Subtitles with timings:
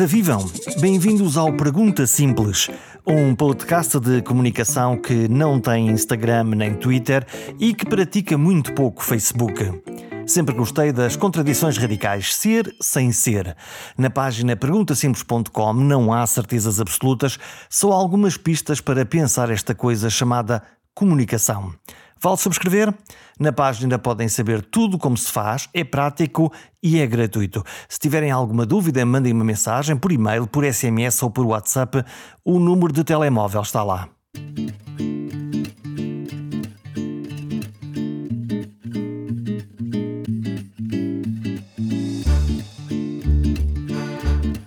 [0.00, 0.50] Ora vivam!
[0.80, 2.70] Bem-vindos ao Pergunta Simples,
[3.06, 7.26] um podcast de comunicação que não tem Instagram nem Twitter
[7.58, 9.62] e que pratica muito pouco Facebook.
[10.26, 13.54] Sempre gostei das contradições radicais, ser sem ser.
[13.98, 20.62] Na página perguntasimples.com não há certezas absolutas, só algumas pistas para pensar esta coisa chamada
[20.94, 21.74] comunicação.
[22.22, 22.92] Vale subscrever?
[23.38, 26.52] Na página podem saber tudo como se faz, é prático
[26.82, 27.64] e é gratuito.
[27.88, 32.04] Se tiverem alguma dúvida, mandem uma mensagem por e-mail, por SMS ou por WhatsApp.
[32.44, 34.08] O número de telemóvel está lá.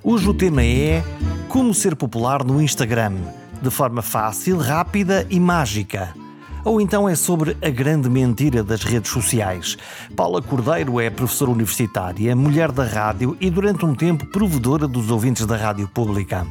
[0.04, 1.04] Hoje o tema é
[1.48, 3.14] como ser popular no Instagram,
[3.62, 6.23] de forma fácil, rápida e mágica.
[6.64, 9.78] Ou então é sobre a grande mentira das redes sociais.
[10.16, 15.46] Paula Cordeiro é professora universitária, mulher da rádio e durante um tempo provedora dos ouvintes
[15.46, 16.48] da rádio pública.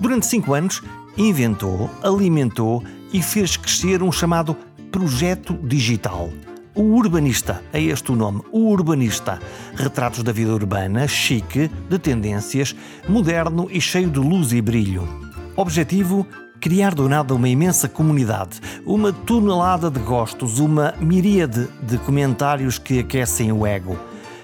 [0.00, 0.82] Durante cinco anos,
[1.16, 4.56] inventou, alimentou e fez crescer um chamado
[4.90, 6.30] Projeto Digital.
[6.74, 9.38] O Urbanista, é este o nome, o Urbanista.
[9.76, 12.74] Retratos da vida urbana, chique, de tendências,
[13.08, 15.06] moderno e cheio de luz e brilho.
[15.54, 16.26] Objetivo:
[16.64, 23.00] criar do nada uma imensa comunidade, uma tonelada de gostos, uma miríade de comentários que
[23.00, 23.98] aquecem o ego.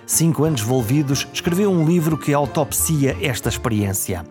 [0.04, 4.22] Cinco anos envolvidos, escreveu um livro que autopsia esta experiência.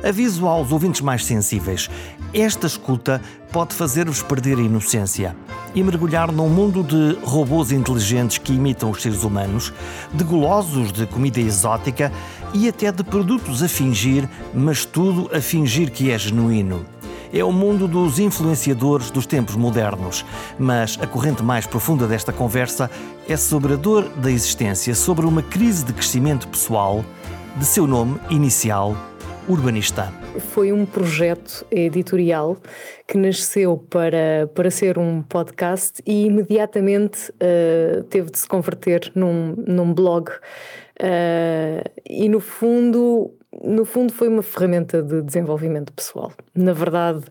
[0.00, 1.90] Aviso aos ouvintes mais sensíveis:
[2.32, 5.34] esta escuta pode fazer-vos perder a inocência
[5.74, 9.72] e mergulhar num mundo de robôs inteligentes que imitam os seres humanos,
[10.12, 12.12] de golosos de comida exótica
[12.52, 16.93] e até de produtos a fingir, mas tudo a fingir que é genuíno
[17.34, 20.24] é o mundo dos influenciadores dos tempos modernos.
[20.56, 22.88] Mas a corrente mais profunda desta conversa
[23.28, 27.04] é sobre a dor da existência, sobre uma crise de crescimento pessoal,
[27.56, 28.96] de seu nome inicial,
[29.48, 30.10] Urbanista.
[30.52, 32.56] Foi um projeto editorial
[33.06, 39.54] que nasceu para, para ser um podcast e imediatamente uh, teve de se converter num,
[39.66, 40.30] num blog.
[40.30, 46.32] Uh, e no fundo no fundo, foi uma ferramenta de desenvolvimento pessoal.
[46.54, 47.22] Na verdade,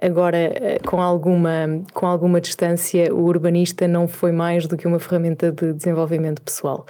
[0.00, 4.98] agora, eh, com alguma, com alguma distância, o urbanista não foi mais do que uma
[4.98, 6.86] ferramenta de desenvolvimento pessoal.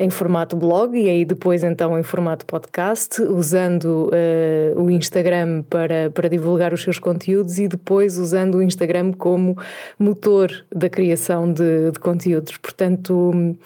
[0.00, 6.08] Em formato blog e aí depois então em formato podcast, usando uh, o Instagram para,
[6.10, 9.58] para divulgar os seus conteúdos e depois usando o Instagram como
[9.98, 12.56] motor da criação de, de conteúdos.
[12.58, 13.56] Portanto,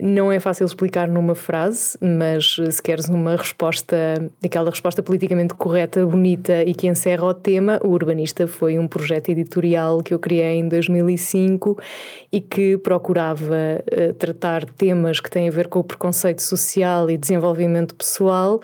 [0.00, 3.96] não é fácil explicar numa frase, mas se queres uma resposta,
[4.42, 9.28] aquela resposta politicamente correta, bonita e que encerra o tema, o Urbanista foi um projeto
[9.28, 11.78] editorial que eu criei em 2005
[12.32, 17.16] e que procurava uh, tratar temas que têm a ver com o preconceito social e
[17.16, 18.60] desenvolvimento pessoal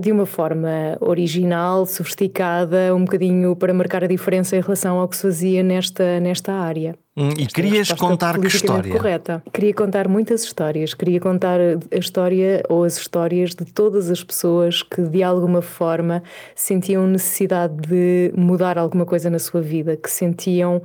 [0.00, 5.16] de uma forma original, sofisticada, um bocadinho para marcar a diferença em relação ao que
[5.16, 6.94] se fazia nesta, nesta área.
[7.16, 8.90] Hum, e Esta querias é contar que história?
[8.90, 9.42] Correta.
[9.52, 10.94] Queria contar muitas histórias.
[10.94, 16.22] Queria contar a história ou as histórias de todas as pessoas que de alguma forma
[16.54, 20.82] sentiam necessidade de mudar alguma coisa na sua vida, que sentiam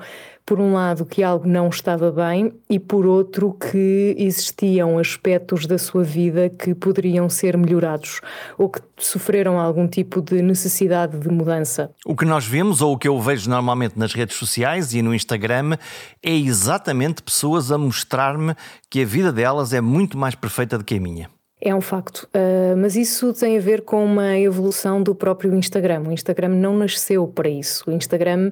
[0.47, 5.77] por um lado, que algo não estava bem e, por outro, que existiam aspectos da
[5.77, 8.21] sua vida que poderiam ser melhorados
[8.57, 11.91] ou que sofreram algum tipo de necessidade de mudança.
[12.05, 15.13] O que nós vemos, ou o que eu vejo normalmente nas redes sociais e no
[15.13, 15.77] Instagram,
[16.23, 18.55] é exatamente pessoas a mostrar-me
[18.89, 21.36] que a vida delas é muito mais perfeita do que a minha.
[21.59, 26.03] É um facto, uh, mas isso tem a ver com uma evolução do próprio Instagram.
[26.07, 27.83] O Instagram não nasceu para isso.
[27.89, 28.51] O Instagram,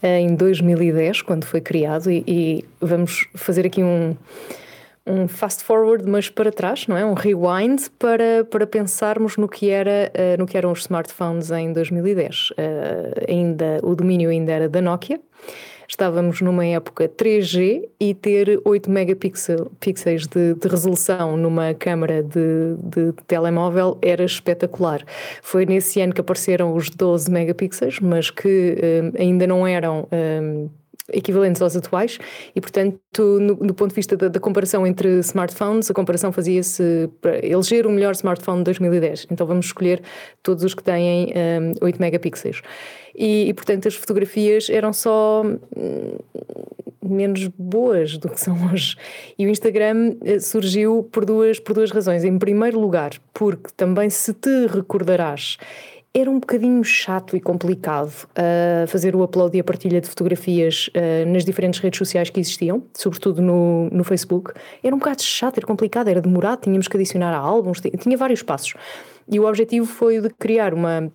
[0.00, 4.16] uh, em 2010, quando foi criado, e, e, vamos fazer aqui um,
[5.04, 7.04] um fast forward, mas para trás, não é?
[7.04, 11.72] Um rewind para, para pensarmos no que, era, uh, no que eram os smartphones em
[11.72, 12.52] 2010.
[13.28, 15.20] ainda, o domínio ainda era da Nokia
[15.94, 23.12] estávamos numa época 3G e ter 8 megapixels de, de resolução numa câmara de, de,
[23.28, 25.04] telemóvel era espetacular.
[25.40, 28.76] Foi nesse ano que apareceram os 12 megapixels, mas que
[29.16, 30.08] um, ainda não eram.
[30.12, 30.68] Um,
[31.12, 32.18] equivalentes aos atuais
[32.54, 37.10] e, portanto, no, no ponto de vista da, da, comparação entre smartphones, a comparação fazia-se
[37.20, 39.26] para eleger o melhor smartphone de 2010.
[39.30, 40.02] Então vamos escolher
[40.42, 41.32] todos os que têm
[41.80, 42.62] um, 8 megapixels.
[43.14, 46.18] E, e, portanto, as fotografias eram só hum,
[47.04, 48.96] menos boas do que são hoje.
[49.38, 52.24] E o Instagram eh, surgiu por duas, por duas razões.
[52.24, 55.58] Em primeiro lugar, porque também se te recordarás
[56.16, 60.88] era um bocadinho chato e complicado uh, fazer o upload e a partilha de fotografias
[60.88, 64.52] uh, nas diferentes redes sociais que existiam, sobretudo no, no Facebook.
[64.80, 68.42] Era um bocado chato, era complicado, era demorado, tínhamos que adicionar a álbuns, tinha vários
[68.42, 68.74] passos.
[69.28, 71.10] E o objetivo foi o de criar uma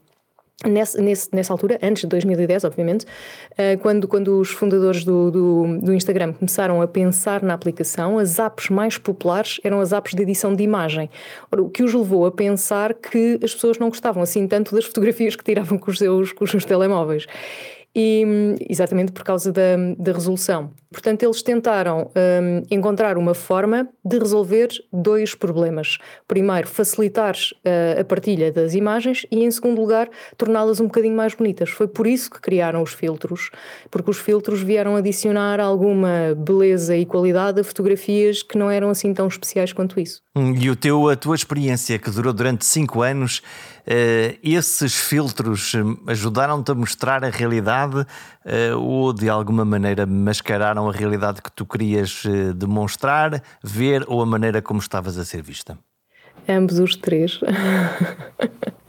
[0.66, 5.94] Nesse, nessa altura, antes de 2010, obviamente, uh, quando, quando os fundadores do, do, do,
[5.94, 10.54] Instagram começaram a pensar na aplicação, as apps mais populares eram as apps de edição
[10.54, 11.10] de imagem.
[11.50, 15.34] O que os levou a pensar que as pessoas não gostavam assim tanto das fotografias
[15.34, 17.26] que tiravam com os seus, com os seus telemóveis
[17.96, 20.72] e, exatamente por causa da, da resolução.
[20.92, 26.00] Portanto, eles tentaram um, encontrar uma forma de resolver dois problemas.
[26.28, 31.36] Primeiro, facilitar uh, a partilha das imagens e, em segundo lugar, torná-las um bocadinho mais
[31.36, 31.70] bonitas.
[31.70, 33.52] Foi por isso que criaram os filtros,
[33.92, 39.14] porque os filtros vieram adicionar alguma beleza e qualidade a fotografias que não eram assim
[39.14, 40.22] tão especiais quanto isso.
[40.36, 43.44] Hum, e o teu, a tua experiência, que durou durante cinco anos,
[44.44, 50.92] esses filtros hum, ajudaram-te a mostrar a realidade uh, ou de alguma maneira mascararam a
[50.92, 55.78] realidade que tu querias uh, demonstrar, ver ou a maneira como estavas a ser vista?
[56.48, 57.40] Ambos os três.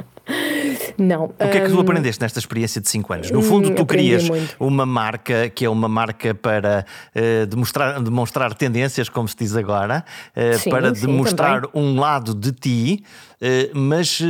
[0.98, 1.24] Não.
[1.24, 3.30] O que é que tu hum, aprendeste nesta experiência de 5 anos?
[3.30, 4.24] No fundo, tu querias
[4.58, 6.84] uma marca que é uma marca para
[7.14, 10.04] uh, demonstrar, demonstrar tendências, como se diz agora,
[10.36, 11.82] uh, sim, para sim, demonstrar também.
[11.82, 13.04] um lado de ti,
[13.40, 14.20] uh, mas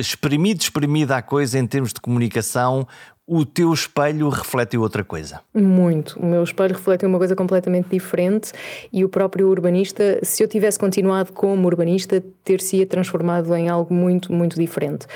[0.00, 2.86] exprimido, exprimida a coisa em termos de comunicação,
[3.26, 5.40] o teu espelho reflete outra coisa?
[5.54, 6.18] Muito.
[6.18, 8.52] O meu espelho reflete uma coisa completamente diferente
[8.92, 14.32] e o próprio urbanista, se eu tivesse continuado como urbanista, ter-se transformado em algo muito,
[14.32, 15.06] muito diferente.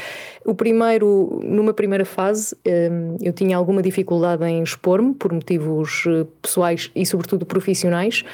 [0.45, 6.25] O primeiro, numa primeira fase, hum, eu tinha alguma dificuldade em expor-me por motivos eh,
[6.41, 8.25] pessoais e, sobretudo, profissionais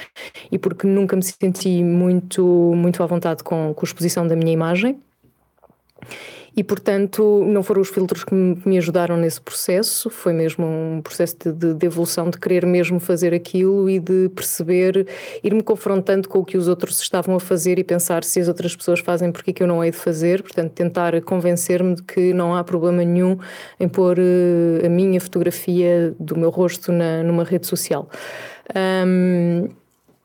[0.51, 2.45] e porque nunca me senti muito,
[2.77, 5.01] muito à vontade com, com a exposição da minha imagem
[6.55, 11.37] e, portanto, não foram os filtros que me, ajudaram nesse processo, foi mesmo um processo
[11.53, 15.07] de, de, evolução, de querer mesmo fazer aquilo e de perceber,
[15.43, 18.77] ir-me confrontando com o que os outros estavam a fazer e pensar se as outras
[18.77, 22.35] pessoas fazem, porque é que eu não hei de fazer, portanto, tentar convencer-me de que
[22.35, 23.39] não há problema nenhum
[23.81, 28.09] em pôr uh, a minha fotografia do meu rosto na, numa rede social.
[28.77, 29.69] Um,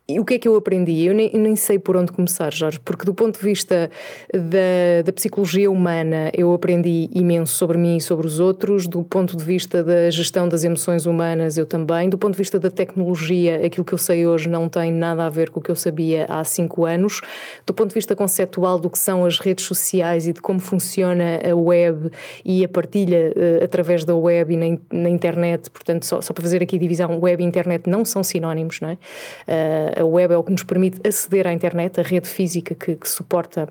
[0.10, 1.04] e o que é que eu aprendi?
[1.04, 3.92] Eu nem, nem, sei por onde começar, Jorge, porque do ponto de vista
[4.34, 9.36] da, da, psicologia humana, eu aprendi imenso sobre mim e sobre os outros, do ponto
[9.36, 13.66] de vista da gestão das emoções humanas, eu também, do ponto de vista da tecnologia,
[13.66, 16.26] aquilo que eu sei hoje não tem nada a ver com o que eu sabia
[16.30, 17.20] há cinco anos,
[17.66, 21.42] do ponto de vista conceptual do que são as redes sociais e de como funciona
[21.44, 22.10] a web
[22.46, 26.44] e a partilha uh, através da web e na, na internet, portanto, só, só, para
[26.44, 28.94] fazer aqui divisão, web e internet não são sinónimos, não é?
[28.94, 32.96] Uh, a web é o que nos permite aceder à internet, a rede física que,
[32.96, 33.68] que suporta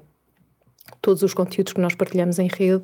[1.01, 2.83] todos os conteúdos que nós partilhamos em rede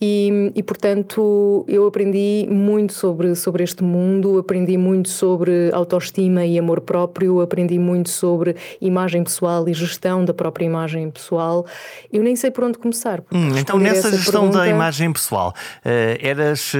[0.00, 6.58] e, e, portanto eu aprendi muito sobre, sobre este mundo, aprendi muito sobre autoestima e
[6.58, 11.66] amor próprio, aprendi muito sobre imagem pessoal e gestão da própria imagem pessoal.
[12.10, 13.20] Eu nem sei por onde começar.
[13.30, 14.60] Hum, então nessa gestão pergunta...
[14.60, 15.54] da imagem pessoal,
[15.84, 16.78] uh, eras uh,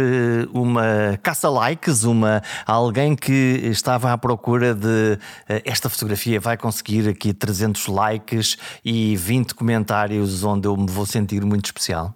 [0.53, 7.35] uma caça-likes, uma alguém que estava à procura de uh, esta fotografia vai conseguir aqui
[7.35, 12.15] 300 likes e 20 comentários onde eu me vou sentir muito especial?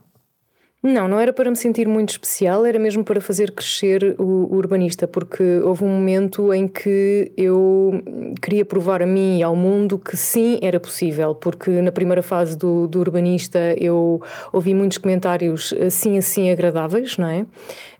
[0.86, 5.08] Não, não era para me sentir muito especial, era mesmo para fazer crescer o, urbanista,
[5.08, 8.02] porque houve um momento em que eu
[8.42, 12.54] queria provar a mim e ao mundo que sim, era possível, porque na primeira fase
[12.54, 14.20] do, do urbanista eu
[14.52, 17.46] ouvi muitos comentários assim, assim agradáveis, não é?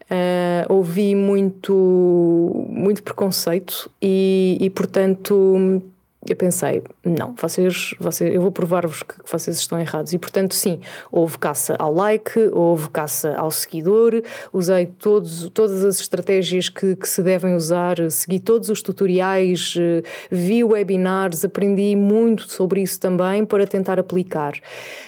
[0.04, 5.82] Uh, ouvi muito, muito preconceito e, e portanto
[6.28, 10.12] eu pensei, não, vocês, vocês eu vou provar-vos que vocês estão errados.
[10.12, 16.00] E portanto, sim, houve caça ao like, houve caça ao seguidor, usei todos, todas as
[16.00, 22.50] estratégias que, que se devem usar, segui todos os tutoriais, eh, vi webinars, aprendi muito
[22.50, 24.54] sobre isso também para tentar aplicar.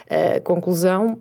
[0.06, 1.18] Uh, conclusão,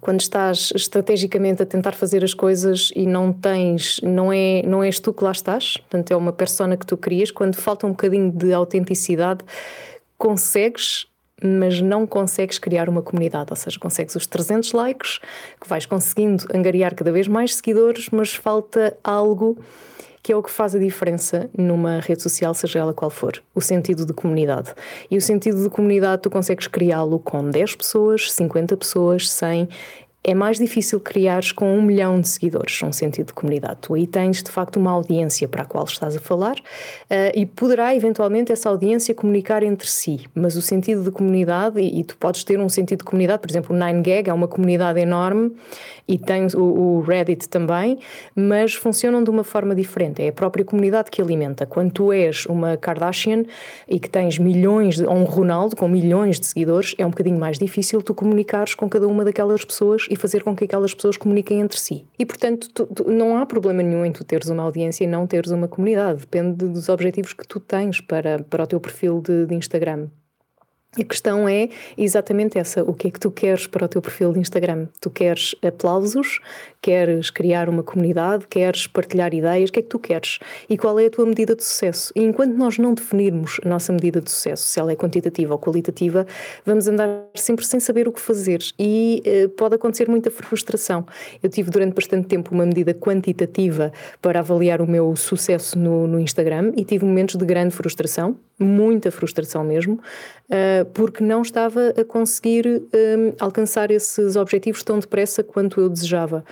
[0.00, 4.98] quando estás estrategicamente a tentar fazer as coisas e não tens, não é, não és
[4.98, 8.32] tu que lá estás, portanto é uma persona que tu crias, quando falta um bocadinho
[8.32, 9.44] de autenticidade,
[10.16, 11.06] consegues,
[11.42, 15.18] mas não consegues criar uma comunidade, ou seja, consegues os 300 likes,
[15.60, 19.58] que vais conseguindo angariar cada vez mais seguidores, mas falta algo
[20.22, 23.60] que é o que faz a diferença numa rede social, seja ela qual for, o
[23.60, 24.74] sentido de comunidade.
[25.10, 29.68] E o sentido de comunidade tu consegues criá-lo com 10 pessoas, 50 pessoas, 100
[30.22, 33.78] é mais difícil criares com um milhão de seguidores um sentido de comunidade.
[33.80, 37.46] Tu aí tens de facto uma audiência para a qual estás a falar uh, e
[37.46, 42.16] poderá eventualmente essa audiência comunicar entre si, mas o sentido de comunidade, e, e tu
[42.18, 45.52] podes ter um sentido de comunidade, por exemplo, o 9gag é uma comunidade enorme
[46.06, 47.98] e tem o, o, Reddit também,
[48.34, 50.20] mas funcionam de uma forma diferente.
[50.20, 51.64] É a própria comunidade que alimenta.
[51.64, 53.44] Quando tu és uma Kardashian
[53.88, 57.38] e que tens milhões, de, ou um Ronaldo com milhões de seguidores, é um bocadinho
[57.38, 61.16] mais difícil tu comunicares com cada uma daquelas pessoas e fazer com que aquelas pessoas
[61.16, 62.04] comuniquem entre si.
[62.18, 65.24] E, portanto, tu, tu, não há problema nenhum em tu teres uma audiência e não
[65.24, 66.20] teres uma comunidade.
[66.20, 70.08] Depende dos objetivos que tu tens para, para o teu perfil de, de Instagram.
[70.98, 74.32] A questão é exatamente essa: o que é que tu queres para o teu perfil
[74.32, 74.88] de Instagram?
[75.00, 76.40] Tu queres aplausos?
[76.82, 78.44] Queres criar uma comunidade?
[78.48, 79.70] Queres partilhar ideias?
[79.70, 80.40] O que é que tu queres?
[80.68, 82.12] E qual é a tua medida de sucesso?
[82.16, 85.60] E enquanto nós não definirmos a nossa medida de sucesso, se ela é quantitativa ou
[85.60, 86.26] qualitativa,
[86.66, 91.06] vamos andar sempre sem saber o que fazer e eh, pode acontecer muita frustração.
[91.40, 96.18] Eu tive durante bastante tempo uma medida quantitativa para avaliar o meu sucesso no, no
[96.18, 99.94] Instagram e tive momentos de grande frustração, muita frustração mesmo,
[100.50, 106.44] uh, porque não estava a conseguir um, alcançar esses objetivos tão depressa quanto eu desejava.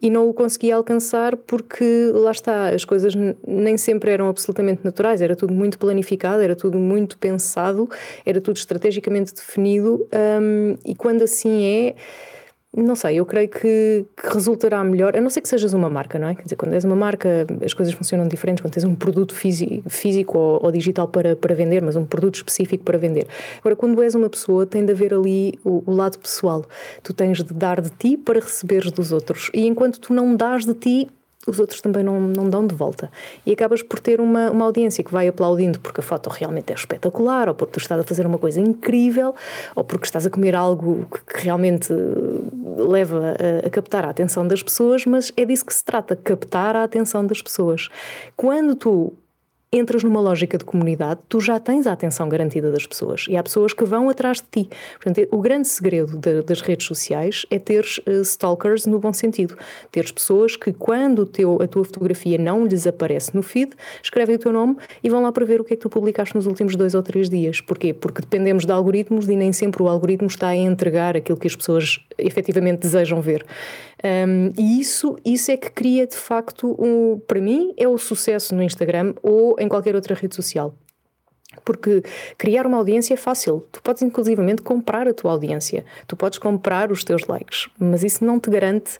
[0.00, 3.14] E não o conseguia alcançar porque lá está, as coisas
[3.46, 7.88] nem sempre eram absolutamente naturais, era tudo muito planificado, era tudo muito pensado,
[8.24, 10.06] era tudo estrategicamente definido
[10.40, 11.94] um, e quando assim é
[12.82, 16.18] não sei, eu creio que, que, resultará melhor, a não ser que sejas uma marca,
[16.18, 16.34] não é?
[16.34, 19.88] Quer dizer, quando és uma marca as coisas funcionam diferentes, quando tens um produto físico,
[19.88, 23.26] físico ou, ou, digital para, para vender, mas um produto específico para vender.
[23.58, 26.64] Agora, quando és uma pessoa, tem de haver ali o, o lado pessoal.
[27.02, 29.50] Tu tens de dar de ti para receberes dos outros.
[29.54, 31.08] E enquanto tu não dás de ti,
[31.46, 33.10] os outros também não, não dão de volta.
[33.44, 36.74] E acabas por ter uma, uma audiência que vai aplaudindo porque a foto realmente é
[36.74, 39.34] espetacular, ou porque tu estás a fazer uma coisa incrível,
[39.74, 41.92] ou porque estás a comer algo que, realmente
[42.76, 46.74] leva a, a, captar a atenção das pessoas, mas é disso que se trata, captar
[46.74, 47.88] a atenção das pessoas.
[48.36, 49.12] Quando tu
[49.72, 53.42] entras numa lógica de comunidade, tu já tens a atenção garantida das pessoas e há
[53.42, 54.70] pessoas que vão atrás de ti.
[54.94, 59.56] Portanto, o grande segredo de, das redes sociais é teres uh, stalkers no bom sentido.
[59.90, 64.38] Teres pessoas que, quando teu, a tua fotografia não lhes aparece no feed, escrevem o
[64.38, 66.76] teu nome e vão lá para ver o que é que tu publicaste nos últimos
[66.76, 67.60] dois ou três dias.
[67.60, 67.92] Porquê?
[67.92, 71.56] Porque dependemos de algoritmos e nem sempre o algoritmo está a entregar aquilo que as
[71.56, 73.44] pessoas efetivamente desejam ver.
[74.04, 78.54] Um, e isso, isso é que cria de facto, um, para mim, é o sucesso
[78.54, 80.74] no Instagram ou em qualquer outra rede social.
[81.64, 82.02] Porque
[82.36, 83.66] criar uma audiência é fácil.
[83.72, 85.84] Tu podes, inclusivamente, comprar a tua audiência.
[86.06, 87.68] Tu podes comprar os teus likes.
[87.78, 88.98] Mas isso não te garante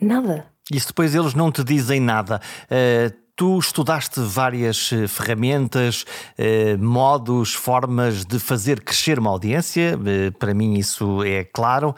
[0.00, 0.46] nada.
[0.72, 2.40] E se depois eles não te dizem nada.
[2.64, 3.24] Uh...
[3.36, 6.04] Tu estudaste várias eh, ferramentas,
[6.38, 9.98] eh, modos, formas de fazer crescer uma audiência,
[10.38, 11.96] para mim isso é claro.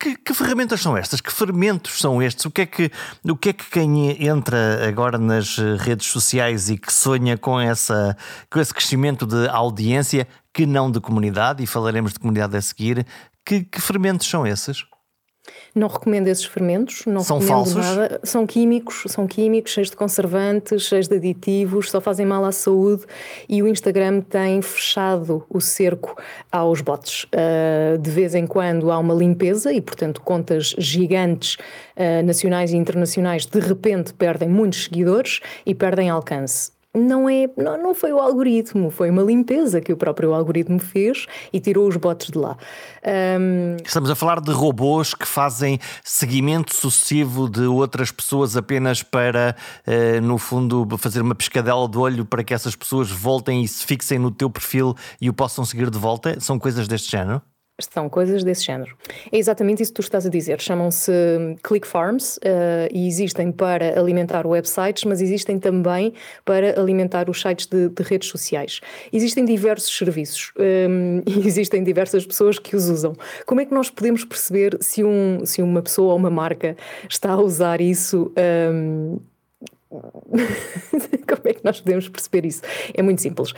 [0.00, 1.20] Que, que, ferramentas são estas?
[1.20, 2.46] Que fermentos são estes?
[2.46, 2.90] O que, é que,
[3.22, 8.16] o que é que quem entra agora nas redes sociais e que sonha com, essa,
[8.50, 13.06] com esse crescimento de audiência, que não de comunidade, e falaremos de comunidade a seguir,
[13.44, 14.84] que, que fermentos são esses?
[15.74, 17.96] Não recomendo esses fermentos, não são recomendo falsos?
[17.96, 18.20] nada.
[18.22, 23.04] São químicos, são químicos, cheios de conservantes, cheios de aditivos, só fazem mal à saúde
[23.48, 26.16] e o Instagram tem fechado o cerco
[26.50, 27.24] aos bots.
[27.24, 31.54] Uh, de vez em quando há uma limpeza e, portanto, contas gigantes
[31.96, 37.80] uh, nacionais e internacionais de repente perdem muitos seguidores e perdem alcance não é não,
[37.80, 41.96] não foi o algoritmo, foi uma limpeza que o próprio algoritmo fez e tirou os
[41.96, 42.56] bots de lá.
[43.38, 43.76] Um...
[43.84, 49.54] Estamos a falar de robôs que fazem seguimento sucessivo de outras pessoas apenas para,
[49.86, 53.86] uh, no fundo, fazer uma pescadela de olho para que essas pessoas voltem e se
[53.86, 56.40] fixem no teu perfil e o possam seguir de volta?
[56.40, 57.40] São coisas deste género?
[57.84, 58.96] São coisas desse género.
[59.30, 60.60] É exatamente isso que tu estás a dizer.
[60.60, 61.12] Chamam-se
[61.62, 66.12] click farms uh, e existem para alimentar websites, mas existem também
[66.44, 68.80] para alimentar os sites de, de redes sociais.
[69.12, 73.14] Existem diversos serviços um, e existem diversas pessoas que os usam.
[73.46, 76.76] Como é que nós podemos perceber se, um, se uma pessoa ou uma marca
[77.08, 78.32] está a usar isso?
[78.72, 79.18] Um,
[79.90, 82.62] Como é que nós podemos perceber isso?
[82.94, 83.52] É muito simples.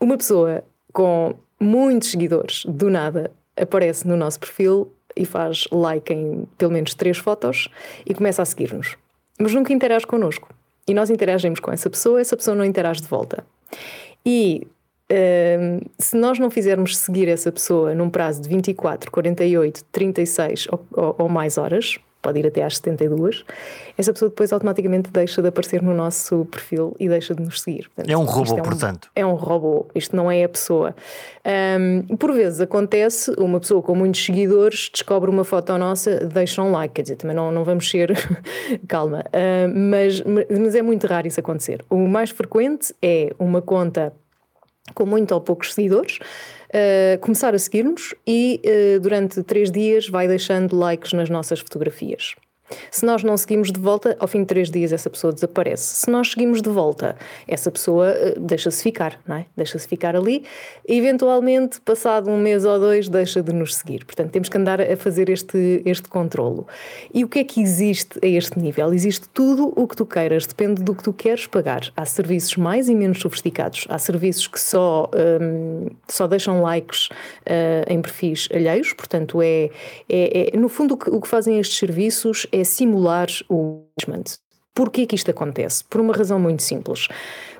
[0.00, 6.46] Uma pessoa com muitos seguidores, do nada, aparece no nosso perfil e faz like em
[6.58, 7.68] pelo menos três fotos
[8.04, 8.96] e começa a seguir-nos.
[9.38, 10.48] Mas nunca interage connosco.
[10.86, 13.44] E nós interagimos com essa pessoa, essa pessoa não interage de volta.
[14.24, 14.66] E
[15.10, 20.86] um, se nós não fizermos seguir essa pessoa num prazo de 24, 48, 36 ou,
[20.92, 23.44] ou, ou mais horas, pode ir até às 72,
[23.96, 27.88] essa pessoa depois automaticamente deixa de aparecer no nosso perfil e deixa de nos seguir.
[27.94, 29.10] Portanto, é um robô, é um, portanto.
[29.14, 30.92] É um robô, isto não é a pessoa.
[31.78, 36.72] Um, por vezes acontece, uma pessoa com muitos seguidores descobre uma foto nossa, deixa um
[36.72, 38.12] like, quer dizer, também não, não vamos ser.
[38.88, 41.84] calma, uh, mas, mas é muito raro isso acontecer.
[41.88, 44.12] O mais frequente é uma conta
[44.94, 46.18] com muito ou poucos seguidores,
[46.68, 52.34] uh, começar a seguir-nos e uh, durante três dias vai deixando likes nas nossas fotografias.
[52.90, 55.96] Se nós não seguimos de volta, ao fim de três dias essa pessoa desaparece.
[55.96, 59.46] Se nós seguimos de volta, essa pessoa uh, deixa-se ficar, não é?
[59.56, 60.44] Deixa-se ficar ali
[60.88, 64.04] e, eventualmente, passado um mês ou dois, deixa de nos seguir.
[64.04, 66.66] Portanto, temos que andar a fazer este, este controlo.
[67.12, 68.92] E o que é que existe a este nível?
[68.92, 71.90] Existe tudo o que tu queiras, depende do que tu queres pagar.
[71.96, 73.86] Há serviços mais e menos sofisticados.
[73.88, 79.70] Há serviços que só, um, só deixam likes uh, em perfis alheios, portanto, é,
[80.08, 84.38] é, é no fundo o que, o que fazem estes serviços é simular o engagement.
[84.74, 85.82] Porquê que isto acontece?
[85.84, 87.08] Por uma razão muito simples.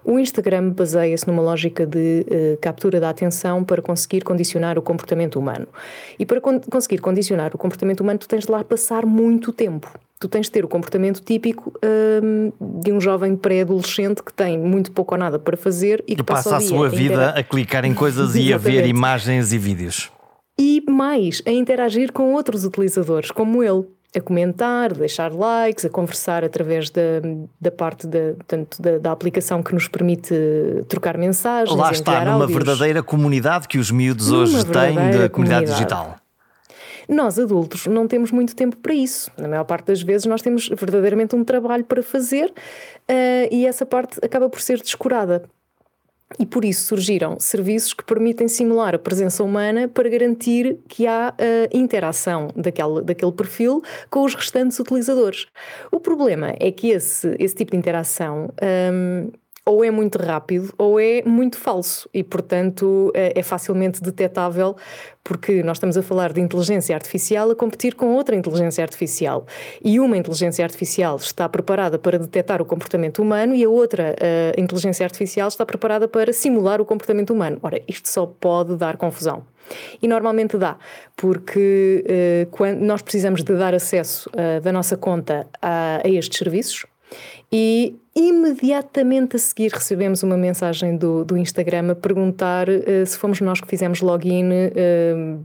[0.04, 5.38] O Instagram baseia-se numa lógica de uh, captura da atenção para conseguir condicionar o comportamento
[5.38, 5.66] humano.
[6.18, 9.90] E para con conseguir condicionar o comportamento humano, tu tens de lá passar muito tempo.
[10.20, 11.72] Tu tens de ter o comportamento típico
[12.22, 16.22] um, de um jovem pré-adolescente que tem muito pouco ou nada para fazer e que
[16.22, 20.10] passa, passa a sua vida a clicar em coisas e a ver imagens e vídeos.
[20.58, 23.84] E mais, a interagir com outros utilizadores, como ele
[24.16, 27.20] a comentar, deixar likes, a conversar através da,
[27.60, 30.34] da parte da, tanto da, da aplicação que nos permite
[30.88, 31.76] trocar mensagens.
[31.76, 32.52] Lá está, numa áudios.
[32.52, 36.16] verdadeira comunidade que os miúdos numa hoje têm da comunidade, comunidade digital.
[37.08, 39.30] Nós, adultos, não temos muito tempo para isso.
[39.38, 43.86] Na maior parte das vezes, nós temos verdadeiramente um trabalho para fazer uh, e essa
[43.86, 45.44] parte acaba por ser descurada.
[46.38, 51.32] E por isso surgiram serviços que permitem simular a presença humana para garantir que há
[51.32, 53.80] uh, interação daquele, daquele perfil
[54.10, 55.46] com os restantes utilizadores.
[55.92, 58.50] O problema é que esse, esse tipo de interação.
[58.92, 59.30] Um,
[59.66, 64.76] ou é muito rápido ou é muito falso e, portanto, é, é facilmente detetável
[65.24, 69.44] porque nós estamos a falar de inteligência artificial a competir com outra inteligência artificial.
[69.84, 74.14] E uma inteligência artificial está preparada para detectar o comportamento humano e a outra
[74.56, 77.58] a inteligência artificial está preparada para simular o comportamento humano.
[77.60, 79.42] Ora, isto só pode dar confusão.
[80.00, 80.76] E normalmente dá,
[81.16, 86.38] porque uh, quando nós precisamos de dar acesso uh, da nossa conta a, a estes
[86.38, 86.86] serviços,
[87.52, 93.40] e imediatamente a seguir recebemos uma mensagem do, do Instagram a perguntar uh, se fomos
[93.40, 94.50] nós que fizemos login.
[94.50, 95.44] Uh,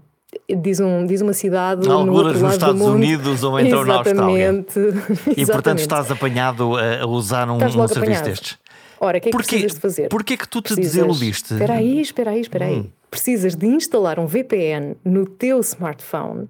[0.62, 2.82] diz, um, diz uma cidade Algumas no outro nos Estados.
[2.82, 4.65] Unidos ou então na Austrália.
[5.38, 8.25] E portanto estás apanhado a, a usar um, um serviço apanhado.
[8.25, 8.58] destes.
[8.99, 10.10] Ora, o que é que porquê, precisas de fazer?
[10.10, 10.93] Porquê que tu te precisas...
[10.93, 11.54] desiludiste?
[11.54, 12.80] Espera aí, espera aí, espera aí.
[12.82, 12.89] Hum.
[13.10, 16.47] Precisas de instalar um VPN no teu smartphone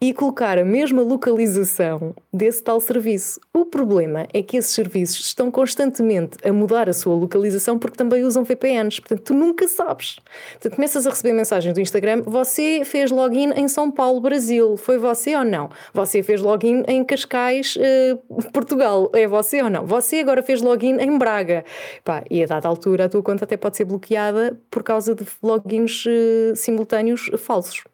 [0.00, 3.40] e colocar a mesma localização desse tal serviço.
[3.52, 8.24] O problema é que esses serviços estão constantemente a mudar a sua localização porque também
[8.24, 9.00] usam VPNs.
[9.00, 10.16] Portanto, tu nunca sabes.
[10.52, 14.76] Portanto, começas a receber mensagens do Instagram: você fez login em São Paulo, Brasil.
[14.76, 15.70] Foi você ou não?
[15.94, 18.16] Você fez login em Cascais, eh,
[18.52, 19.10] Portugal.
[19.14, 19.86] É você ou não?
[19.86, 21.64] Você agora fez login em Braga.
[22.04, 25.24] Pá, e a dada altura a tua conta até pode ser bloqueada por causa de
[25.42, 27.84] logins eh, simultâneos falsos.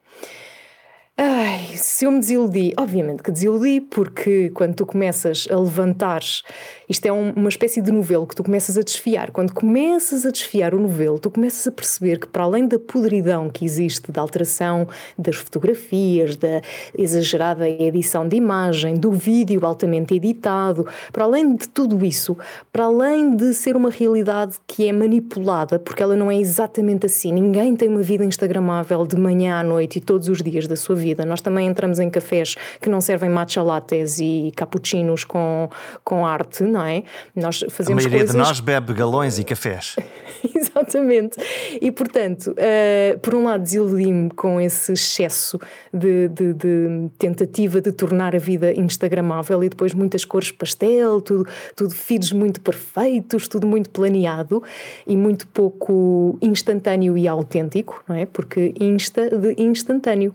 [1.21, 6.23] Ai, se eu me desiludi, obviamente que desiludi, porque quando tu começas a levantar,
[6.89, 9.33] isto é um, uma espécie de novelo que tu começas a desfiar.
[9.33, 13.51] Quando começas a desfiar o novelo, tu começas a perceber que, para além da podridão
[13.51, 14.87] que existe da alteração
[15.19, 16.63] das fotografias, da
[16.97, 22.39] exagerada edição de imagem, do vídeo altamente editado, para além de tudo isso,
[22.73, 27.33] para além de ser uma realidade que é manipulada, porque ela não é exatamente assim,
[27.33, 30.95] ninguém tem uma vida instagramável de manhã à noite e todos os dias da sua
[30.95, 31.25] vida vida.
[31.25, 35.69] Nós também entramos em cafés que não servem matcha lattes e cappuccinos com,
[36.05, 37.03] com arte, não é?
[37.35, 38.35] Nós fazemos A maioria coisas...
[38.35, 39.97] de nós bebe galões e cafés.
[40.55, 41.39] Exatamente.
[41.81, 45.59] E, portanto, uh, por um lado, desiludi-me com esse excesso
[45.93, 51.49] de, de, de, tentativa de tornar a vida instagramável e depois muitas cores pastel, tudo,
[51.75, 54.63] tudo feeds muito perfeitos, tudo muito planeado
[55.07, 58.27] e muito pouco instantâneo e autêntico, não é?
[58.27, 60.35] Porque insta de instantâneo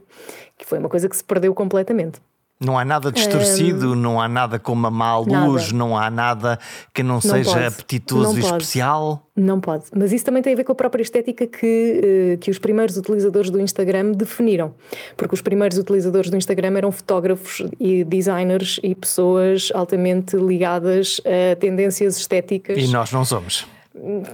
[0.63, 2.21] que foi uma coisa que se perdeu completamente.
[2.59, 5.77] Não há nada distorcido, um, não há nada com uma má luz, nada.
[5.77, 6.57] não há nada
[6.93, 7.65] que não, não seja pode.
[7.65, 9.27] apetitoso e especial.
[9.35, 9.85] Não pode.
[9.93, 12.95] Mas isso também tem a ver com a própria estética que, uh, que os primeiros
[12.95, 14.73] utilizadores do Instagram definiram.
[15.17, 21.57] Porque os primeiros utilizadores do Instagram eram fotógrafos e designers e pessoas altamente ligadas a
[21.57, 22.77] tendências estéticas.
[22.77, 23.67] E nós não somos.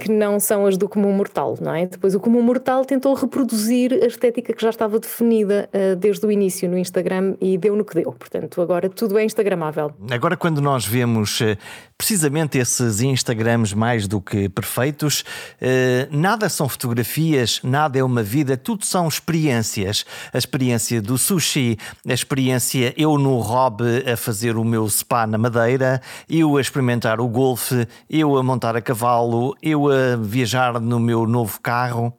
[0.00, 1.84] Que não são as do comum mortal, não é?
[1.84, 6.32] Depois o comum mortal tentou reproduzir a estética que já estava definida uh, desde o
[6.32, 8.10] início no Instagram e deu no que deu.
[8.12, 9.92] Portanto, agora tudo é instagramável.
[10.10, 11.56] Agora quando nós vemos uh,
[12.00, 15.22] precisamente esses Instagrams mais do que perfeitos,
[15.60, 20.06] uh, nada são fotografias, nada é uma vida, tudo são experiências.
[20.32, 21.76] A experiência do sushi,
[22.08, 27.20] a experiência eu no hobby a fazer o meu spa na madeira, eu a experimentar
[27.20, 32.18] o golfe, eu a montar a cavalo, eu a viajar no meu novo carro.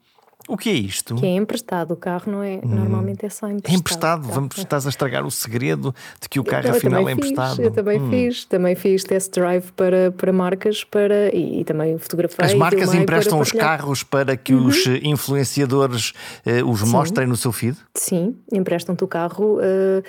[0.52, 1.16] O que é isto?
[1.16, 1.94] Que é emprestado.
[1.94, 2.56] O carro não é.
[2.58, 2.76] Hum.
[2.76, 3.74] Normalmente é só emprestado.
[3.74, 4.28] É emprestado.
[4.28, 7.56] Vamos, estás a estragar o segredo de que o carro eu, afinal é emprestado.
[7.56, 8.10] Fiz, eu também hum.
[8.10, 8.44] fiz.
[8.44, 12.46] Também fiz test drive para, para marcas para, e, e também fotografei.
[12.46, 14.66] As marcas emprestam os carros para que uhum.
[14.66, 16.12] os influenciadores
[16.46, 16.90] uh, os Sim.
[16.90, 17.78] mostrem no seu feed?
[17.96, 19.56] Sim, emprestam-te o carro.
[19.56, 20.04] Uh,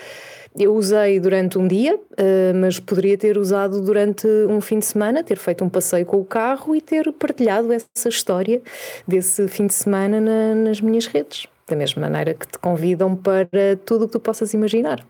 [0.59, 5.25] eu usei durante um dia, uh, mas poderia ter usado durante um fim de semana,
[5.25, 8.61] ter feito um passeio com o carro e ter partilhado essa história
[9.07, 11.47] desse fim de semana na, nas minhas redes.
[11.67, 13.49] Da mesma maneira que te convidam para
[13.87, 15.05] tudo o que tu possas imaginar.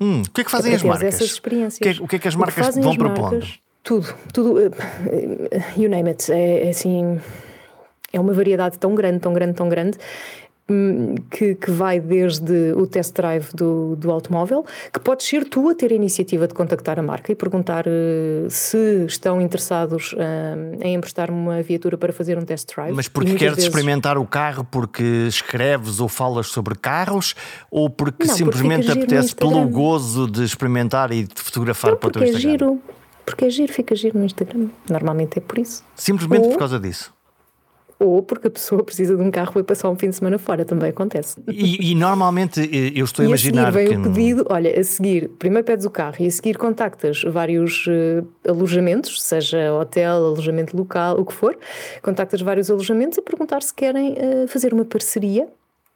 [0.00, 1.14] Hum, o que é que fazem as marcas?
[1.14, 1.78] Essas experiências.
[1.78, 3.46] O que é, o que, é que as marcas que vão propondo?
[3.82, 6.30] Tudo, tudo, uh, you name it.
[6.32, 7.20] É, é assim,
[8.12, 9.98] é uma variedade tão grande, tão grande, tão grande
[11.30, 15.74] que, que, vai desde o test drive do, do automóvel, que podes ser tu a
[15.74, 20.16] ter a iniciativa de contactar a marca e perguntar uh, se estão interessados uh,
[20.80, 22.94] em emprestar-me uma viatura para fazer um test drive.
[22.94, 23.64] Mas porque queres vezes...
[23.64, 27.34] experimentar o carro porque escreves ou falas sobre carros
[27.70, 32.08] ou porque Não, simplesmente porque apetece pelo gozo de experimentar e de fotografar Não, para
[32.08, 32.48] o teu Instagram?
[32.48, 32.82] É giro,
[33.26, 34.68] porque é giro, fica giro no Instagram.
[34.88, 35.84] Normalmente é por isso.
[35.94, 36.50] Simplesmente ou...
[36.52, 37.13] por causa disso
[37.98, 40.64] ou porque a pessoa precisa de um carro e passar um fim de semana fora,
[40.64, 41.40] também acontece.
[41.48, 42.60] E, e normalmente
[42.94, 44.08] eu estou a imaginar a seguir vem que...
[44.08, 48.26] o pedido, olha, a seguir, primeiro pedes o carro e a seguir contactas vários uh,
[48.48, 51.56] alojamentos, seja hotel, alojamento local, o que for,
[52.02, 55.48] contactas vários alojamentos a perguntar se querem uh, fazer uma parceria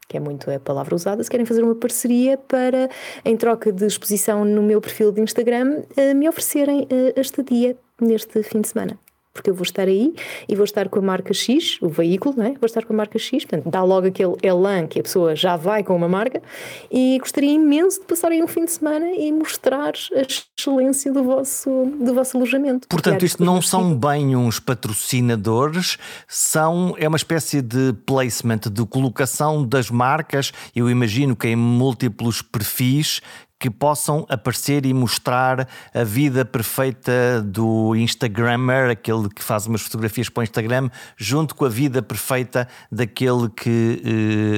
[0.08, 2.88] que é muito a palavra usada, se querem fazer uma parceria para,
[3.26, 5.82] em troca de exposição no meu perfil de Instagram,
[6.16, 8.98] me oferecerem a estadia neste fim de semana
[9.38, 10.12] porque eu vou estar aí
[10.48, 12.50] e vou estar com a marca X, o veículo, não é?
[12.50, 15.56] vou estar com a marca X, portanto, dá logo aquele elan que a pessoa já
[15.56, 16.42] vai com uma marca
[16.90, 20.22] e gostaria imenso de passar aí um fim de semana e mostrar a
[20.58, 21.70] excelência do vosso,
[22.00, 22.88] do vosso alojamento.
[22.88, 29.64] Portanto, isto não são bem uns patrocinadores, são, é uma espécie de placement, de colocação
[29.64, 33.20] das marcas, eu imagino que em múltiplos perfis
[33.58, 40.28] que possam aparecer e mostrar a vida perfeita do Instagrammer, aquele que faz umas fotografias
[40.28, 44.02] para o Instagram, junto com a vida perfeita daquele que,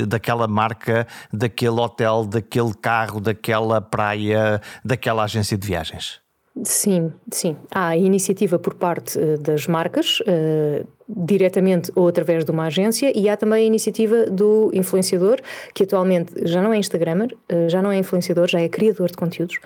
[0.03, 6.21] eh, daquela marca, daquele hotel, daquele carro, daquela praia, daquela agência de viagens.
[6.65, 7.57] Sim, sim.
[7.71, 13.29] Há iniciativa por parte uh, das marcas, uh, diretamente ou através de uma agência, e
[13.29, 15.39] há também a iniciativa do influenciador,
[15.75, 19.17] que atualmente já não é Instagrammer, uh, já não é influenciador, já é criador de
[19.17, 19.59] conteúdos,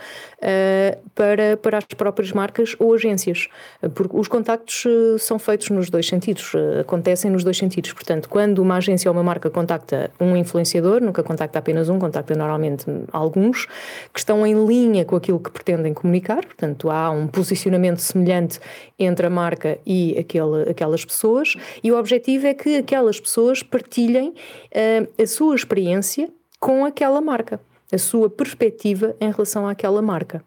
[1.15, 3.49] para, para as próprias marcas ou agências.
[3.95, 4.85] Porque os contactos
[5.19, 7.93] são feitos nos dois sentidos, acontecem nos dois sentidos.
[7.93, 12.35] Portanto, quando uma agência ou uma marca contacta um influenciador, nunca contacta apenas um, contacta
[12.35, 13.67] normalmente alguns,
[14.13, 18.61] que estão em linha com aquilo que pretendem comunicar, Portanto, há um posicionamento semelhante
[18.99, 21.34] entre a marca e aquele, aquelas pessoas,
[21.83, 27.61] e o objetivo é que aquelas pessoas partilhem uh, a sua experiência com aquela marca,
[27.93, 30.43] a sua perspectiva em relação àquela marca.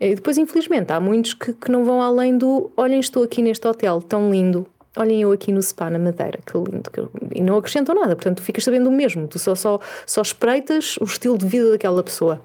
[0.00, 3.66] E depois, infelizmente, há muitos que, que não vão além do olhem, estou aqui neste
[3.68, 7.00] hotel tão lindo, olhem eu aqui no spa na Madeira, que lindo, que...
[7.34, 10.96] e não acrescentam nada, portanto tu ficas sabendo o mesmo, tu só, só, só espreitas
[10.98, 12.40] o estilo de vida daquela pessoa.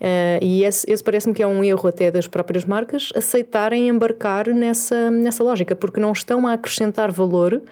[0.00, 4.48] Uh, e esse, esse parece-me que é um erro até das próprias marcas aceitarem embarcar
[4.48, 7.62] nessa, nessa lógica, porque não estão a acrescentar valor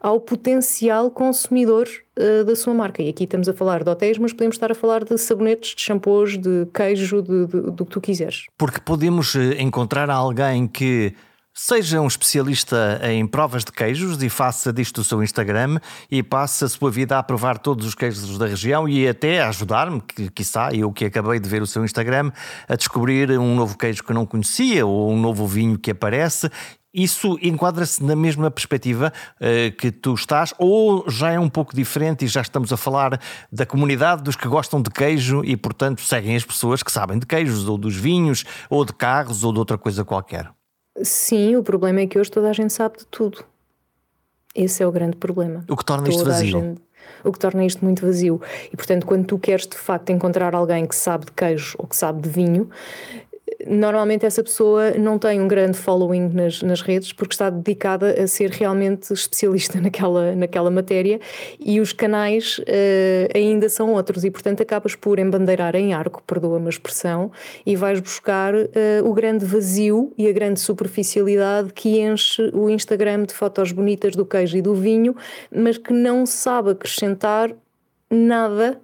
[0.00, 1.86] ao potencial consumidor
[2.18, 3.02] uh, da sua marca.
[3.02, 5.82] E aqui estamos a falar de hotéis, mas podemos estar a falar de sabonetes, de
[5.82, 8.46] shampoos, de queijo, de, de, do que tu quiseres.
[8.56, 11.14] Porque podemos eh, encontrar alguém que
[11.56, 15.78] Seja um especialista em provas de queijos e faça disto o seu Instagram
[16.10, 19.50] e passe a sua vida a provar todos os queijos da região e até a
[19.50, 22.32] ajudar-me, que, quiçá, eu que acabei de ver o seu Instagram,
[22.68, 26.50] a descobrir um novo queijo que não conhecia ou um novo vinho que aparece.
[26.92, 32.24] Isso enquadra-se na mesma perspectiva uh, que tu estás, ou já é um pouco diferente
[32.24, 33.20] e já estamos a falar
[33.52, 37.26] da comunidade dos que gostam de queijo e, portanto, seguem as pessoas que sabem de
[37.26, 40.50] queijos, ou dos vinhos, ou de carros, ou de outra coisa qualquer?
[41.02, 43.44] Sim, o problema é que hoje toda a gente sabe de tudo.
[44.54, 45.64] Esse é o grande problema.
[45.68, 46.60] O que torna isto vazio.
[46.60, 46.82] Gente,
[47.24, 48.40] o que torna isto muito vazio.
[48.72, 51.96] E portanto, quando tu queres de facto encontrar alguém que sabe de queijo ou que
[51.96, 52.70] sabe de vinho,
[53.66, 58.26] normalmente essa pessoa não tem um grande following nas, nas redes porque está dedicada a
[58.26, 61.20] ser realmente especialista naquela, naquela matéria
[61.60, 66.66] e os canais uh, ainda são outros e portanto acabas por embandeirar em arco, perdoa-me
[66.66, 67.30] a expressão,
[67.64, 68.68] e vais buscar uh,
[69.04, 74.24] o grande vazio e a grande superficialidade que enche o Instagram de fotos bonitas do
[74.24, 75.14] queijo e do vinho,
[75.54, 77.54] mas que não sabe acrescentar
[78.10, 78.80] nada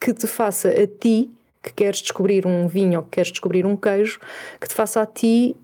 [0.00, 1.30] que te faça a ti
[1.62, 4.18] que queres descobrir um vinho ou que queres descobrir um queijo,
[4.60, 5.56] que te faça a ti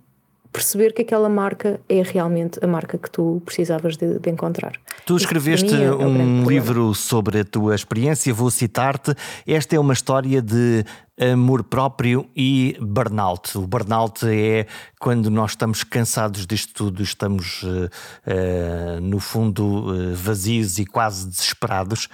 [0.56, 4.72] perceber que aquela marca é realmente a marca que tu precisavas de, de encontrar.
[5.04, 9.14] Tu escreveste é um livro sobre a tua experiência, vou citar-te.
[9.46, 10.82] Esta é uma história de
[11.20, 13.58] amor próprio e burnout.
[13.58, 14.66] O burnout é
[14.98, 17.90] quando nós estamos cansados disto tudo, estamos uh,
[18.26, 22.08] uh, no fundo uh, vazios e quase desesperados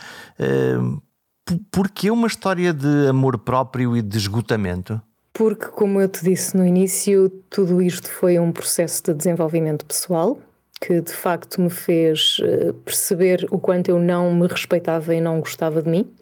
[1.70, 5.00] Porquê uma história de amor próprio e de esgotamento?
[5.32, 10.38] Porque, como eu te disse no início, tudo isto foi um processo de desenvolvimento pessoal
[10.82, 15.38] que de facto me fez eh, perceber o quanto eu não me respeitava e não
[15.38, 16.12] gostava de mim.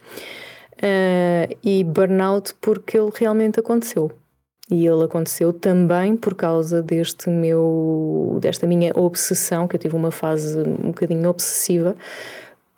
[0.83, 4.11] Uh, e burnout porque ele realmente aconteceu.
[4.71, 10.11] E ele aconteceu também por causa deste meu, desta minha obsessão, que eu tive uma
[10.11, 11.97] fase um bocadinho obsessiva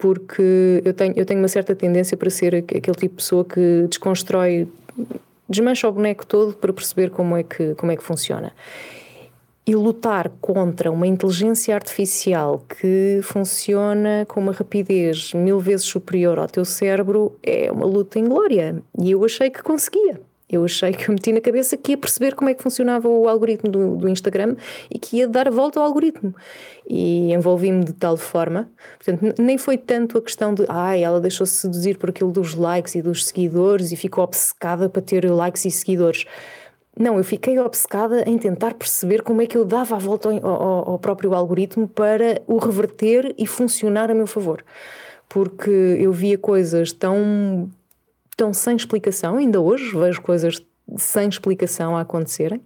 [0.03, 3.87] porque eu tenho, eu tenho uma certa tendência para ser aquele tipo de pessoa que
[3.89, 4.67] desconstrói,
[5.49, 8.53] desmancha o boneco todo para perceber como é que, como é que funciona.
[9.65, 16.49] E lutar contra uma inteligência artificial que funciona com uma rapidez mil vezes superior ao
[16.49, 18.83] teu cérebro é uma luta em glória.
[18.99, 20.21] E eu achei que conseguia.
[20.53, 23.27] Eu achei que eu meti na cabeça que ia perceber como é que funcionava o
[23.27, 24.55] algoritmo do, do Instagram
[24.91, 26.35] e que ia dar a volta ao algoritmo.
[26.87, 31.21] E envolvi-me de tal forma, portanto, nem foi tanto a questão de, ai, ah, ela
[31.21, 35.65] deixou-se seduzir por aquilo dos likes e dos seguidores e ficou obcecada para ter likes
[35.65, 36.27] e seguidores.
[36.99, 40.47] Não, eu fiquei obcecada em tentar perceber como é que eu dava a volta ao,
[40.47, 44.63] ao, ao próprio algoritmo para o reverter e funcionar a meu favor.
[45.27, 47.71] Porque eu via coisas tão
[48.33, 50.61] estão sem explicação, ainda hoje vejo coisas
[50.97, 52.61] sem explicação a acontecerem,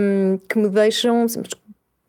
[0.00, 1.26] um, que me deixam.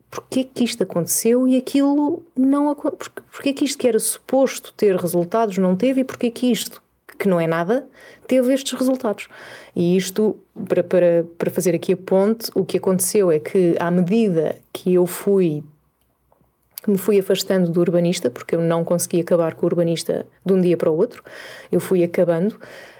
[0.08, 3.12] Porquê que isto aconteceu e aquilo não aconteceu?
[3.30, 6.82] Porquê que isto que era suposto ter resultados não teve e porquê que isto,
[7.18, 7.86] que não é nada,
[8.26, 9.28] teve estes resultados?
[9.74, 13.90] E isto, para, para, para fazer aqui a ponte, o que aconteceu é que, à
[13.90, 15.62] medida que eu fui
[16.86, 20.52] que me fui afastando do urbanista, porque eu não consegui acabar com o urbanista de
[20.52, 21.22] um dia para o outro,
[21.70, 22.56] eu fui acabando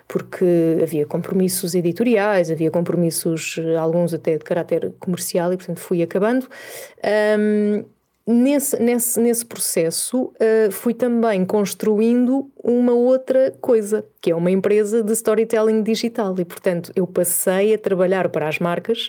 [0.09, 6.47] porque havia compromissos editoriais, havia compromissos, alguns até de caráter comercial, e portanto fui acabando.
[7.39, 7.85] Um,
[8.25, 15.03] nesse, nesse, nesse processo, uh, fui também construindo uma outra coisa, que é uma empresa
[15.03, 19.09] de storytelling digital, e portanto eu passei a trabalhar para as marcas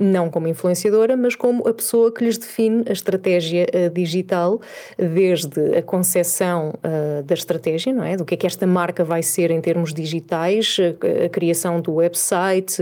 [0.00, 4.60] não como influenciadora, mas como a pessoa que lhes define a estratégia uh, digital,
[4.98, 8.16] desde a concepção uh, da estratégia, não é?
[8.16, 11.94] Do que é que esta marca vai ser em termos digitais, a, a criação do
[11.94, 12.80] website,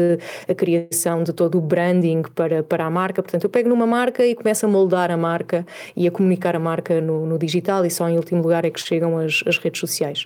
[0.48, 3.22] a criação de todo o branding para, para a marca.
[3.22, 5.64] Portanto, eu pego numa marca e começo a moldar a marca
[5.96, 8.80] e a comunicar a marca no, no digital, e só em último lugar é que
[8.80, 10.24] chegam as, as redes sociais.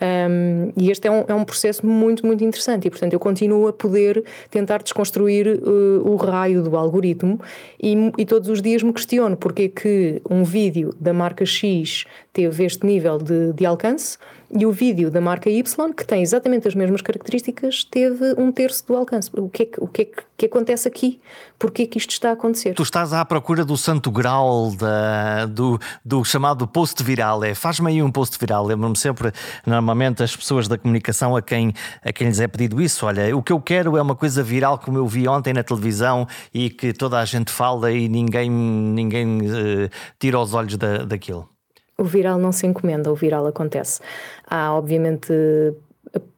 [0.00, 3.68] Um, e este é um, é um processo muito, muito interessante e, portanto, eu continuo
[3.68, 7.40] a poder tentar desconstruir uh, o raio do algoritmo
[7.82, 12.04] e, e, todos os dias me questiono porque é que um vídeo da marca X
[12.32, 14.18] teve este nível de, de alcance
[14.50, 18.86] e o vídeo da marca Y, que tem exatamente as mesmas características, teve um terço
[18.86, 19.30] do alcance.
[19.34, 21.20] O que é que, o que, é que, que acontece aqui?
[21.58, 22.74] Porquê é que isto está a acontecer?
[22.74, 27.42] Tu estás à procura do santo grau da, do, do chamado post viral.
[27.42, 28.66] É, faz-me aí um post viral.
[28.66, 29.32] Lembro-me sempre,
[29.66, 33.06] normalmente, as pessoas da comunicação a quem, a quem lhes é pedido isso.
[33.06, 36.26] Olha, o que eu quero é uma coisa viral como eu vi ontem na televisão
[36.52, 41.55] e que toda a gente fala e ninguém, ninguém uh, tira os olhos da, daquilo
[41.98, 44.00] o viral não se encomenda, o viral acontece.
[44.48, 45.32] Há, obviamente,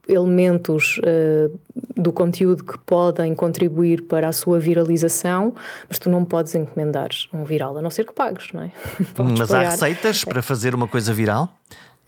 [0.08, 1.58] elementos uh,
[1.94, 5.54] do conteúdo que podem contribuir para a sua viralização,
[5.88, 8.72] mas tu não podes encomendar um viral, a não ser que pagues, não é?
[9.18, 9.66] mas pagar.
[9.66, 11.52] há receitas para fazer uma coisa viral?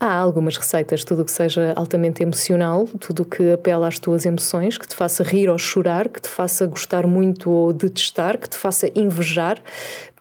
[0.03, 4.25] Há algumas receitas, tudo o que seja altamente emocional, tudo o que apela às tuas
[4.25, 8.49] emoções, que te faça rir ou chorar, que te faça gostar muito ou detestar, que
[8.49, 9.61] te faça invejar,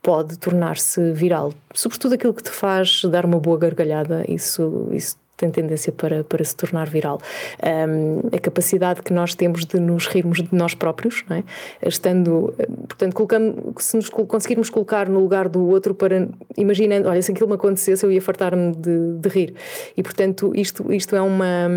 [0.02, 1.54] pode tornar-se viral.
[1.72, 6.44] Sobretudo aquilo que te faz dar uma boa gargalhada, isso, isso tem tendência para, para
[6.44, 7.20] se tornar viral.
[7.62, 11.44] Um, a capacidade que nós temos de nos rirmos de nós próprios, não é?
[11.86, 12.54] estando,
[12.86, 17.48] portanto, colocamos, se nos conseguirmos colocar no lugar do outro para, imaginando, olha, se aquilo
[17.48, 19.54] me acontecesse eu ia fartar-me de, de, rir.
[19.96, 21.68] E, portanto, isto, isto é, uma,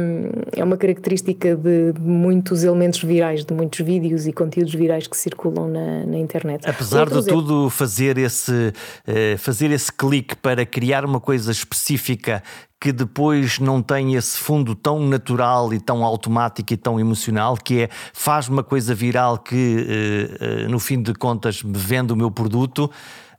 [0.55, 5.67] é uma característica de muitos elementos virais, de muitos vídeos e conteúdos virais que circulam
[5.67, 6.67] na, na internet.
[6.67, 8.73] Apesar de tudo, fazer esse,
[9.07, 12.43] eh, fazer esse clique para criar uma coisa específica
[12.83, 17.83] que depois não tem esse fundo tão natural e tão automático e tão emocional, que
[17.83, 22.15] é faz uma coisa viral que, eh, eh, no fim de contas, me vende o
[22.17, 22.91] meu produto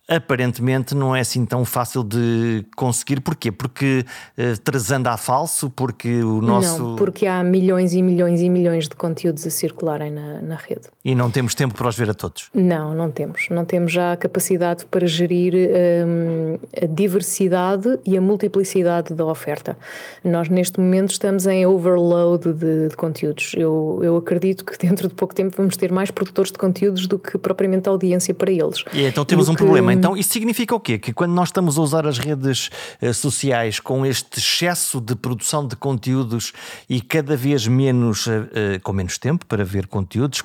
[0.07, 3.20] aparentemente não é assim tão fácil de conseguir.
[3.20, 3.50] Porquê?
[3.50, 4.04] Porque
[4.37, 6.90] uh, trazendo a falso, porque o nosso.
[6.90, 10.88] Não, porque há milhões e milhões e milhões de conteúdos a circularem na, na rede.
[11.04, 12.48] E não temos tempo para os ver a todos?
[12.54, 13.48] Não, não temos.
[13.50, 19.76] Não temos já a capacidade para gerir um, a diversidade e a multiplicidade da oferta.
[20.24, 23.52] Nós, neste momento, estamos em overload de, de conteúdos.
[23.54, 27.18] Eu, eu acredito que dentro de pouco tempo vamos ter mais produtores de conteúdos do
[27.18, 28.82] que propriamente audiência para eles.
[28.94, 29.62] E então temos um que...
[29.62, 30.98] problema então, isso significa o quê?
[30.98, 32.70] Que quando nós estamos a usar as redes
[33.02, 36.54] uh, sociais com este excesso de produção de conteúdos
[36.88, 40.42] e cada vez menos, uh, uh, com menos tempo para ver conteúdos,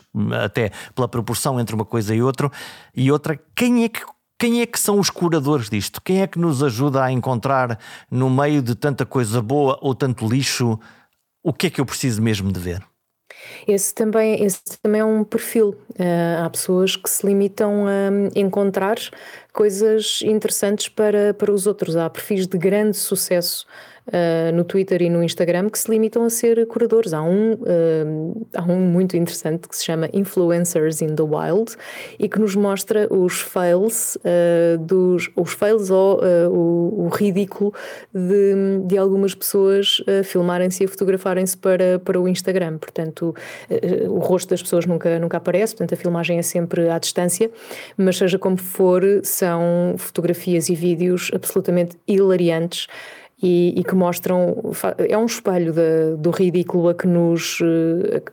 [0.50, 2.52] até pela proporção entre uma coisa e outra,
[2.96, 4.02] e outra, quem é que
[4.40, 6.02] quem é que são os curadores disto?
[6.02, 7.78] Quem é que nos ajuda a encontrar
[8.10, 10.80] no meio de tanta coisa boa ou tanto lixo
[11.44, 12.82] o que é que eu preciso mesmo de ver?
[13.68, 15.76] Esse também, esse também é um perfil.
[15.92, 18.98] Uh, há pessoas que se limitam a encontrar
[19.54, 21.96] coisas interessantes para, para os outros.
[21.96, 23.66] Há perfis de grande sucesso
[24.10, 27.14] uh, no Twitter e no Instagram que se limitam a ser curadores.
[27.14, 31.76] Há um, uh, há um muito interessante que se chama Influencers in the Wild
[32.18, 36.20] e que nos mostra os fails uh, dos os fails ou
[36.52, 37.74] o, o, ridículo
[38.14, 42.78] de, de algumas pessoas filmarem-se e fotografarem-se para, para o Instagram.
[42.78, 43.34] Portanto,
[44.08, 47.50] o rosto das pessoas nunca, nunca aparece, portanto a filmagem é sempre à distância,
[47.98, 52.88] mas seja como for, são fotografias e vídeos absolutamente hilariantes
[53.42, 54.56] e, e, que mostram
[54.98, 57.60] é um espelho de, do ridículo a que nos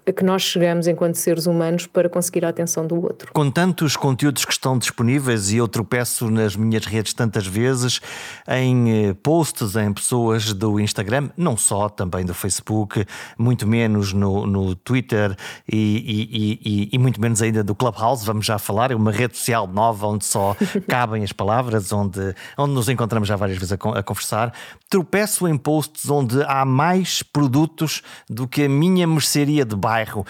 [0.06, 3.32] a que nós chegamos enquanto seres humanos para conseguir a atenção do outro.
[3.32, 8.00] Com tantos conteúdos que estão disponíveis e eu tropeço nas minhas redes tantas vezes
[8.48, 13.04] em eh, posts em pessoas do Instagram, não só, também do Facebook,
[13.38, 15.36] muito menos no, no Twitter
[15.70, 19.66] e, e, e, muito menos ainda do Clubhouse, vamos já falar, é uma rede social
[19.66, 20.56] nova onde só
[20.88, 24.52] cabem as palavras, onde, onde nos encontramos já várias vezes a, a conversar
[24.96, 30.20] tropeço em posts onde há mais produtos do que a minha mercearia de bairro.
[30.20, 30.24] Uh,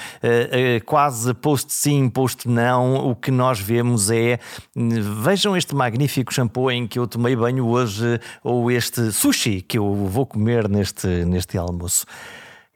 [0.80, 3.08] uh, quase post sim, post não.
[3.08, 4.40] O que nós vemos é
[5.22, 9.94] vejam este magnífico shampoo em que eu tomei banho hoje, ou este sushi que eu
[9.94, 12.04] vou comer neste, neste almoço.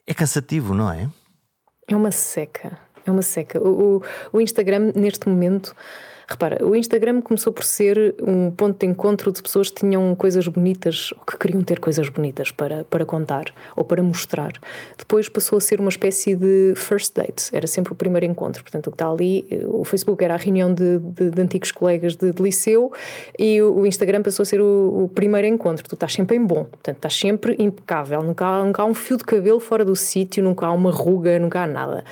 [0.07, 1.09] É cansativo, não é?
[1.89, 2.79] É uma seca.
[3.05, 3.61] É uma seca.
[3.61, 4.03] O, o,
[4.35, 5.75] o Instagram, neste momento
[6.31, 10.47] Repara, o Instagram começou por ser um ponto de encontro de pessoas que tinham coisas
[10.47, 14.53] bonitas ou que queriam ter coisas bonitas para, para contar ou para mostrar.
[14.97, 18.63] Depois passou a ser uma espécie de first date, era sempre o primeiro encontro.
[18.63, 22.15] Portanto, o que está ali, o Facebook era a reunião de, de, de antigos colegas
[22.15, 22.93] de, de, liceu
[23.37, 25.89] e o, Instagram passou a ser o, o, primeiro encontro.
[25.89, 29.17] Tu estás sempre em bom, portanto, estás sempre impecável, nunca há, nunca há um fio
[29.17, 32.05] de cabelo fora do sítio, nunca há uma ruga, nunca há nada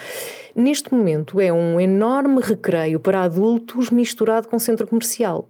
[0.59, 5.49] neste momento é um enorme recreio para adultos misturado com centro comercial.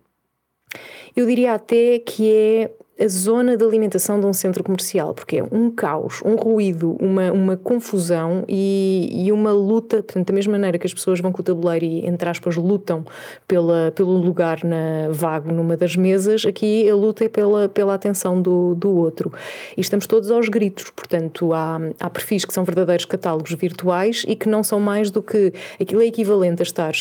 [1.16, 5.44] Eu diria até que é a zona de alimentação de um centro comercial, porque é
[5.52, 10.78] um caos, um ruído, uma, uma confusão e, e, uma luta, portanto, da mesma maneira
[10.78, 13.04] que as pessoas vão com o tabuleiro e, entre aspas, lutam
[13.46, 18.42] pela, pelo lugar na, vago numa das mesas, aqui a luta é pela, pela atenção
[18.42, 19.32] do, do outro.
[19.76, 24.34] E estamos todos aos gritos, portanto, há, há perfis que são verdadeiros catálogos virtuais e
[24.34, 26.92] que não são mais do que aquilo é equivalente a estar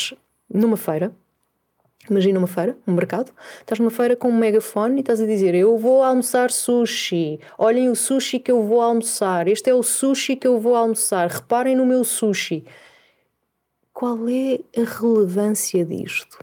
[0.53, 1.11] numa feira,
[2.09, 5.53] Imagina uma feira, um mercado, estás numa feira com um megafone e estás a dizer:
[5.55, 10.35] Eu vou almoçar sushi, olhem o sushi que eu vou almoçar, este é o sushi
[10.35, 12.63] que eu vou almoçar, reparem no meu sushi.
[13.93, 16.37] Qual é a relevância disto?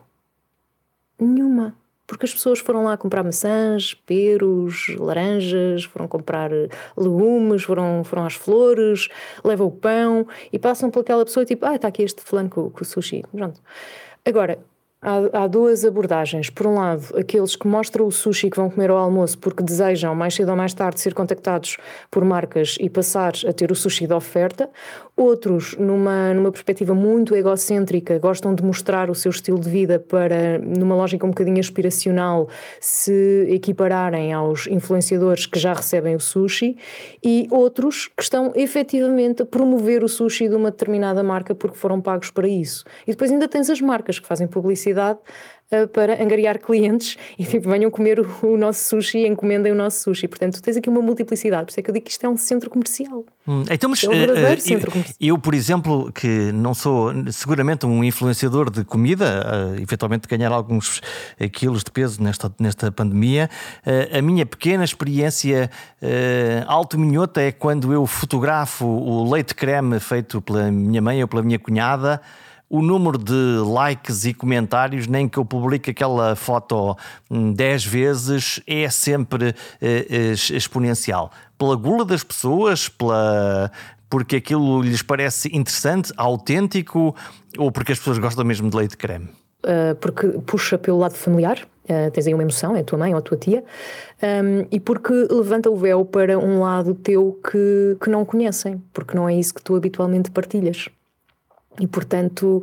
[1.19, 1.77] Nenhuma.
[2.07, 6.51] Porque as pessoas foram lá comprar maçãs, peros, laranjas, foram comprar
[6.97, 9.09] legumes, foram, foram às flores,
[9.43, 12.69] levam o pão e passam por aquela pessoa tipo, ah, está aqui este fulano com,
[12.69, 13.23] com o sushi.
[13.33, 13.61] Pronto.
[14.25, 14.59] Agora,
[15.07, 16.49] Há, há, duas abordagens.
[16.49, 20.15] Por um lado, aqueles que mostram o sushi que vão comer ao almoço porque desejam,
[20.15, 21.77] mais cedo ou mais tarde, ser contactados
[22.11, 24.71] por marcas e passar a ter o sushi da oferta.
[25.17, 30.59] Outros, numa, numa perspectiva muito egocêntrica, gostam de mostrar o seu estilo de vida para,
[30.59, 32.49] numa lógica um bocadinho aspiracional,
[32.81, 36.77] se equipararem aos influenciadores que já recebem o sushi.
[37.25, 42.01] E outros que estão efetivamente a promover o sushi de uma determinada marca porque foram
[42.01, 42.85] pagos para isso.
[43.07, 45.21] E depois ainda tens as marcas que fazem publicidade
[45.73, 49.75] uh, para angariar clientes e tipo, venham comer o, o, nosso sushi e encomendem o
[49.75, 50.29] nosso sushi.
[50.29, 51.65] Portanto, tu tens aqui uma multiplicidade.
[51.65, 53.25] Por isso é que eu digo que isto é um centro comercial.
[53.47, 55.17] Hum, então, mas, é um verdadeiro uh, centro comercial.
[55.21, 61.01] Eu, por exemplo, que não sou seguramente um influenciador de comida, uh, eventualmente ganhar alguns
[61.53, 63.49] quilos de peso nesta, nesta pandemia,
[64.13, 65.71] a minha pequena experiência
[66.67, 71.43] alto minhota é quando eu fotografo o leite creme feito pela minha mãe ou pela
[71.43, 72.21] minha cunhada
[72.69, 76.97] o número de likes e comentários, nem que eu publique aquela foto
[77.31, 81.31] 10 hum, vezes, é sempre eh, exponencial.
[81.57, 83.71] Pela gula das pessoas, pela,
[84.15, 87.15] porque aquilo lhes parece interessante, autêntico,
[87.59, 89.29] ou porque as pessoas gostam mesmo de leite creme?
[89.65, 93.13] Uh, porque puxa pelo lado familiar, uh, tens aí uma emoção, é a tua mãe
[93.13, 93.65] ou a tua tia,
[94.23, 99.17] um, e porque levanta o véu para um lado teu que, que não conhecem, porque
[99.17, 100.89] não é isso que tu habitualmente partilhas.
[101.81, 102.63] E, portanto,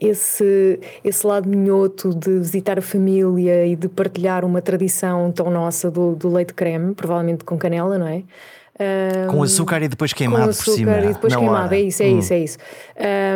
[0.00, 5.90] esse, esse lado minhoto de visitar a família e de partilhar uma tradição tão nossa
[5.90, 8.24] do, do leite creme, provavelmente com canela, não é?
[8.80, 10.98] Um, com açúcar e depois queimado com açúcar por cima.
[10.98, 11.76] e depois queimado, hora.
[11.76, 12.18] é isso, é hum.
[12.18, 12.58] isso, é isso.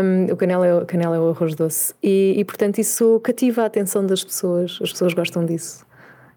[0.05, 1.95] Um, o canela é, canela é o arroz doce.
[2.03, 4.79] E, e, portanto, isso cativa a atenção das pessoas.
[4.81, 5.85] As pessoas gostam disso.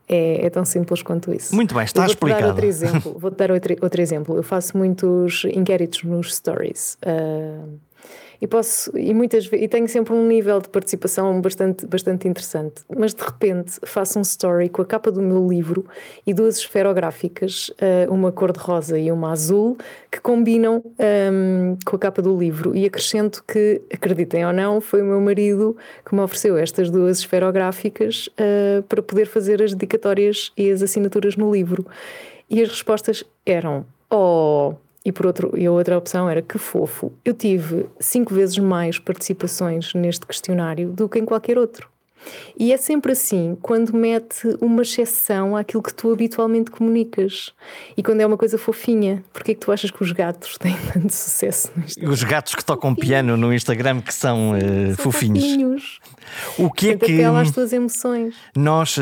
[0.08, 1.56] É, é tão simples quanto isso.
[1.56, 2.42] Muito bem, está vou explicado.
[2.42, 4.36] Dar outro exemplo, vou-te dar outro, outro exemplo.
[4.36, 6.98] Eu faço muitos inquéritos nos stories.
[7.04, 7.80] Uh,
[8.42, 12.84] e posso e muitas e tenho sempre um nível de participação bastante bastante interessante.
[12.96, 15.86] Mas de repente faço um story com a capa do meu livro
[16.26, 19.78] e duas esferográficas eh, uma cor de rosa e uma azul
[20.12, 22.76] que combinam um, ehm, com a capa do livro.
[22.76, 25.76] E acrescento que acreditem ou não foi o meu marido
[26.06, 31.36] que me ofereceu estas duas esferográficas uh, para poder fazer as dedicatórias e as assinaturas
[31.36, 31.86] no livro.
[32.50, 34.76] E as respostas eram oh
[35.06, 37.14] e, por outro, e a outra opção era que fofo.
[37.24, 41.88] Eu tive cinco vezes mais participações neste questionário do que em qualquer outro.
[42.58, 47.54] E é sempre assim quando mete uma exceção àquilo que tu habitualmente comunicas.
[47.96, 49.24] E quando é uma coisa fofinha.
[49.32, 52.10] Porquê é que tu achas que os gatos têm tanto sucesso no Instagram?
[52.12, 55.44] Os gatos que tocam piano no Instagram que são, uh, são fofinhos.
[55.44, 56.00] fofinhos.
[56.58, 58.36] O que é que às tuas emoções.
[58.56, 59.02] nós uh,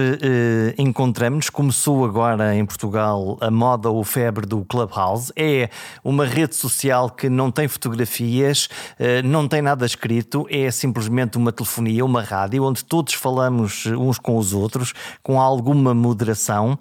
[0.78, 1.50] encontramos?
[1.50, 5.32] Começou agora em Portugal a moda ou febre do Clubhouse.
[5.36, 5.70] É
[6.04, 8.66] uma rede social que não tem fotografias,
[9.00, 14.18] uh, não tem nada escrito, é simplesmente uma telefonia, uma rádio, onde todos falamos uns
[14.18, 16.78] com os outros, com alguma moderação.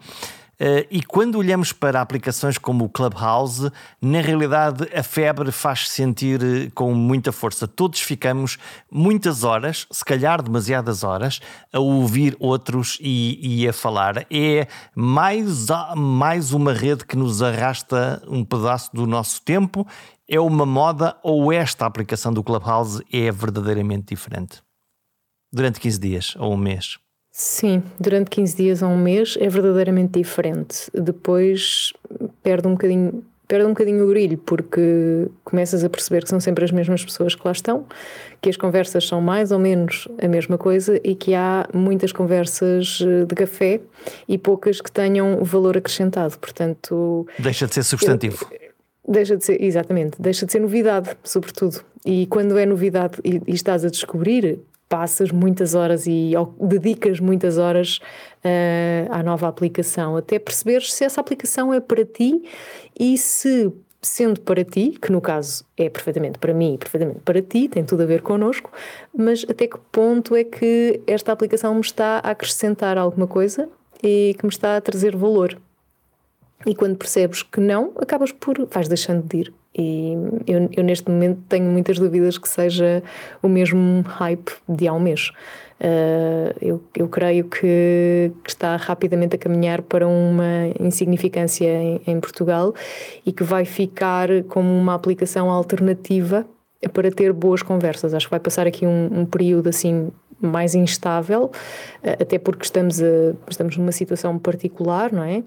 [0.62, 3.68] Uh, e quando olhamos para aplicações como o Clubhouse,
[4.00, 7.66] na realidade a febre faz -se sentir uh, com muita força.
[7.66, 8.58] Todos ficamos
[8.88, 11.40] muitas horas, se calhar demasiadas horas,
[11.72, 14.24] a ouvir outros e, e a falar.
[14.30, 19.84] É mais, mais uma rede que nos arrasta um pedaço do nosso tempo.
[20.28, 24.62] É uma moda ou esta aplicação do Clubhouse é verdadeiramente diferente?
[25.52, 27.00] Durante 15 dias ou um mês?
[27.34, 30.90] Sim, durante 15 dias a um mês é verdadeiramente diferente.
[30.92, 31.94] Depois
[32.42, 36.62] perde um bocadinho, perde um bocadinho o brilho, porque começas a perceber que são sempre
[36.62, 37.86] as mesmas pessoas que lá estão,
[38.38, 42.98] que as conversas são mais ou menos a mesma coisa e que há muitas conversas
[43.00, 43.80] eh, de café
[44.28, 46.38] e poucas que tenham valor acrescentado.
[46.38, 47.26] Portanto.
[47.38, 48.46] Deixa de ser substantivo.
[49.08, 51.82] Deixa de ser, exatamente, deixa de ser novidade, sobretudo.
[52.04, 54.60] E quando é novidade e, e estás a descobrir,
[54.92, 57.96] passas muitas horas e dedicas muitas horas
[58.44, 62.42] uh, à nova aplicação, até perceberes se essa aplicação é para ti
[63.00, 63.72] e se
[64.02, 67.82] sendo para ti, que no caso é perfeitamente para mim e perfeitamente para ti, tem
[67.82, 68.70] tudo a ver connosco,
[69.16, 73.70] mas até que ponto é que esta aplicação me está a acrescentar alguma coisa
[74.02, 75.58] e que me está a trazer valor?
[76.66, 78.66] E quando percebes que não, acabas por.
[78.66, 79.61] vais deixando de ir.
[79.74, 80.12] E
[80.46, 83.02] eu, eu, neste momento tenho muitas dúvidas que seja
[83.42, 85.30] o mesmo hype de há um mês.
[85.80, 92.20] Uh, eu, eu creio que, que, está rapidamente a caminhar para uma insignificância em, em,
[92.20, 92.72] Portugal
[93.26, 96.46] e que vai ficar como uma aplicação alternativa
[96.92, 98.14] para ter boas conversas.
[98.14, 103.02] Acho que vai passar aqui um, um período assim mais instável, uh, até porque estamos,
[103.02, 105.42] a, estamos numa situação particular, não é?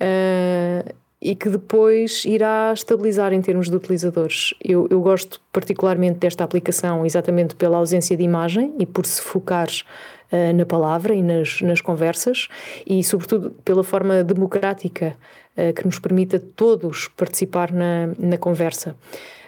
[0.00, 0.94] Uh,
[1.24, 4.52] e que depois irá estabilizar em termos de utilizadores.
[4.62, 9.66] Eu, eu, gosto particularmente desta aplicação exatamente pela ausência de imagem e por se focar
[9.66, 12.48] uh, na palavra e nas, nas conversas
[12.86, 15.16] e, sobretudo, pela forma democrática
[15.56, 18.94] uh, que nos permite a todos participar na, na conversa.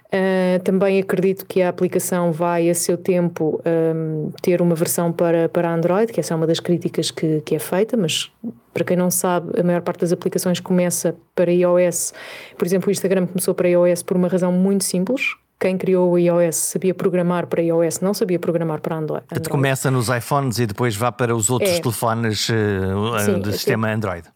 [0.06, 5.48] Uh, também acredito que a aplicação vai, a seu tempo, um, ter uma versão para,
[5.48, 8.30] para Android, que essa é uma das críticas que, que é feita, mas
[8.72, 12.12] para quem não sabe, a maior parte das aplicações começa para iOS.
[12.56, 15.34] Por exemplo, o Instagram começou para iOS por uma razão muito simples.
[15.58, 19.24] Quem criou o iOS sabia programar para iOS, não sabia programar para Android.
[19.48, 21.80] Começa nos iPhones e depois vá para os outros é.
[21.80, 24.28] telefones uh, Sim, do sistema Android.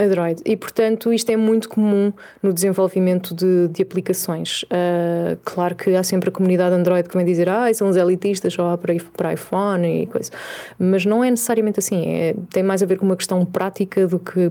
[0.00, 0.40] Android.
[0.44, 4.62] E, portanto, isto é muito comum no desenvolvimento de, de aplicações.
[4.64, 8.52] Uh, claro que há sempre a comunidade Android que vem dizer ah, são os elitistas
[8.54, 10.30] só para, para iPhone e coisa.
[10.78, 12.08] Mas não é necessariamente assim.
[12.08, 14.50] É, tem mais a ver com uma questão prática do que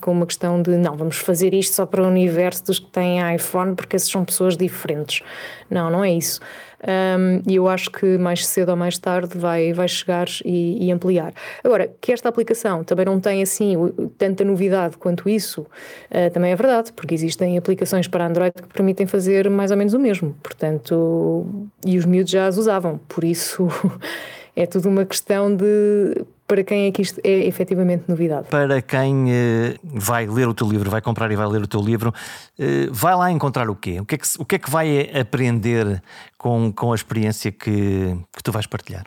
[0.00, 3.34] com uma questão de não, vamos fazer isto só para o universo dos que têm
[3.34, 5.22] iPhone porque esses são pessoas diferentes.
[5.70, 6.40] Não, não é isso.
[6.86, 10.92] Um, e eu acho que mais cedo ou mais tarde vai, vai chegar e, e,
[10.92, 11.32] ampliar.
[11.62, 13.74] Agora, que esta aplicação também não tem assim
[14.18, 19.06] tanta novidade quanto isso, uh, também é verdade, porque existem aplicações para Android que permitem
[19.06, 20.36] fazer mais ou menos o mesmo.
[20.42, 21.46] Portanto,
[21.86, 23.66] e os miúdos já as usavam, por isso
[24.54, 28.48] é tudo uma questão de para quem é que isto é efetivamente novidade?
[28.48, 31.80] Para quem uh, vai ler o teu livro, vai comprar e vai ler o teu
[31.80, 34.00] livro, uh, vai lá encontrar o quê?
[34.00, 36.02] O que é que, o que, é que vai aprender
[36.38, 39.04] com, com a experiência que, que tu vais partilhar?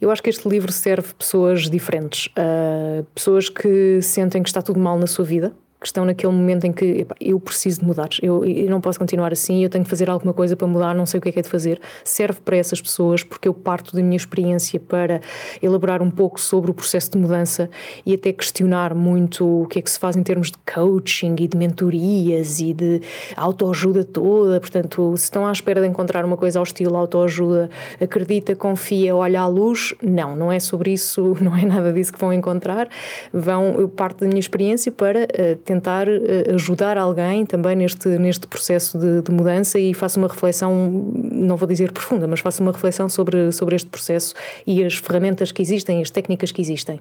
[0.00, 4.78] Eu acho que este livro serve pessoas diferentes, uh, pessoas que sentem que está tudo
[4.78, 8.44] mal na sua vida, que estão naquele momento em que eu preciso de mudar, eu,
[8.44, 11.18] eu, não posso continuar assim, eu tenho que fazer alguma coisa para mudar, não sei
[11.18, 11.80] o que é que é de fazer.
[12.02, 15.20] Serve para essas pessoas porque eu parto da minha experiência para
[15.62, 17.70] elaborar um pouco sobre o processo de mudança
[18.04, 21.46] e até questionar muito o que é que se faz em termos de coaching e
[21.46, 23.00] de mentorias e de
[23.36, 24.60] autoajuda toda.
[24.60, 27.70] Portanto, se estão à espera de encontrar uma coisa ao estilo autoajuda,
[28.00, 32.18] acredita, confia, olha à luz, não, não é sobre isso, não é nada disso que
[32.18, 32.88] vão encontrar.
[33.32, 38.46] Vão, eu parto da minha experiência para uh, tentar eh, ajudar alguém também neste, neste
[38.46, 42.72] processo de, de, mudança e faço uma reflexão, não vou dizer profunda, mas faço uma
[42.72, 44.34] reflexão sobre, sobre este processo
[44.66, 46.98] e as ferramentas que existem, as técnicas que existem.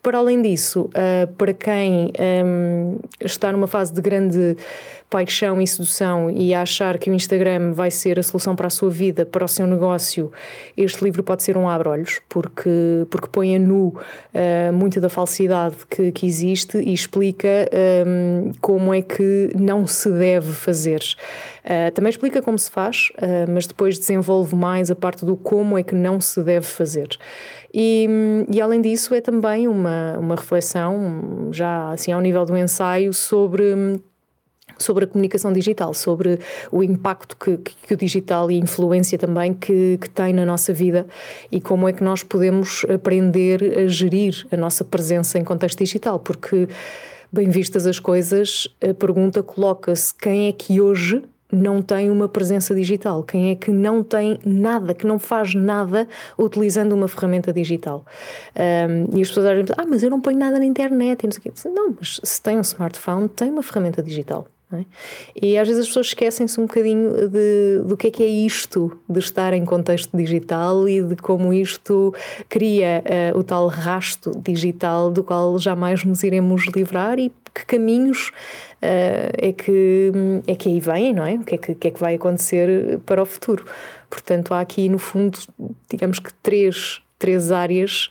[0.00, 2.12] Para além disso, uh, para quem
[2.44, 4.56] um, está numa fase de grande
[5.14, 8.90] paixão e sedução e achar que o Instagram vai ser a solução para a sua
[8.90, 10.32] vida, para o seu negócio,
[10.76, 15.76] este livro pode ser um abre-olhos, porque, porque põe a nu uh, muita da falsidade
[15.88, 17.48] que, que existe e explica
[18.04, 21.00] um, como é que não se deve fazer.
[21.64, 25.78] Uh, também explica como se faz, uh, mas depois desenvolve mais a parte do como
[25.78, 27.10] é que não se deve fazer.
[27.72, 28.08] E,
[28.52, 34.02] e, além disso, é também uma, uma reflexão, já assim ao nível do ensaio, sobre
[34.78, 36.38] sobre a comunicação digital, sobre
[36.70, 40.72] o impacto que, que o digital e a influência também que, que, tem na nossa
[40.72, 41.06] vida
[41.50, 46.18] e como é que nós podemos aprender a gerir a nossa presença em contexto digital,
[46.18, 46.68] porque,
[47.32, 51.22] bem vistas as coisas, a pergunta coloca-se quem é que hoje
[51.54, 53.22] não tem uma presença digital?
[53.22, 56.08] Quem é que não tem nada, que não faz nada
[56.38, 58.04] utilizando uma ferramenta digital?
[58.56, 61.22] Um, e as pessoas dizem, ah, mas eu não ponho nada na internet.
[61.22, 61.68] E não, sei o quê.
[61.68, 64.46] não, mas se tem um smartphone, tem uma ferramenta digital.
[64.76, 64.84] É?
[65.40, 68.98] E às vezes as pessoas esquecem-se um bocadinho de, do que é que é isto
[69.08, 72.14] de estar em contexto digital e de como isto
[72.48, 73.02] cria
[73.34, 78.28] uh, o tal rasto digital do qual jamais nos iremos livrar e que caminhos
[78.82, 80.12] uh, é, que,
[80.46, 81.34] é que aí vêm, não é?
[81.34, 83.64] O que é que, que é que vai acontecer para o futuro?
[84.10, 85.38] Portanto, há aqui no fundo,
[85.88, 88.10] digamos que três três áreas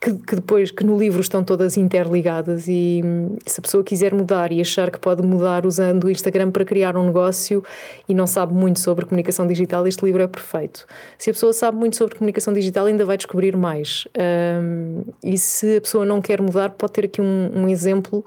[0.00, 3.02] que, que, depois que no livro estão todas interligadas e
[3.44, 6.96] se a pessoa quiser mudar e achar que pode mudar usando o Instagram para criar
[6.96, 7.64] um negócio
[8.08, 10.86] e não sabe muito sobre comunicação digital, este livro é perfeito.
[11.18, 14.06] Se a pessoa sabe muito sobre comunicação digital, ainda vai descobrir mais.
[14.16, 18.24] Um, e se a pessoa não quer mudar, pode ter aqui um, um exemplo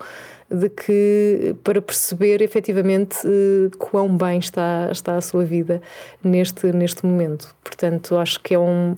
[0.51, 5.81] de que para perceber efetivamente uh, quão bem está, está a sua vida
[6.21, 7.55] neste, neste momento.
[7.63, 8.97] Portanto, acho que é um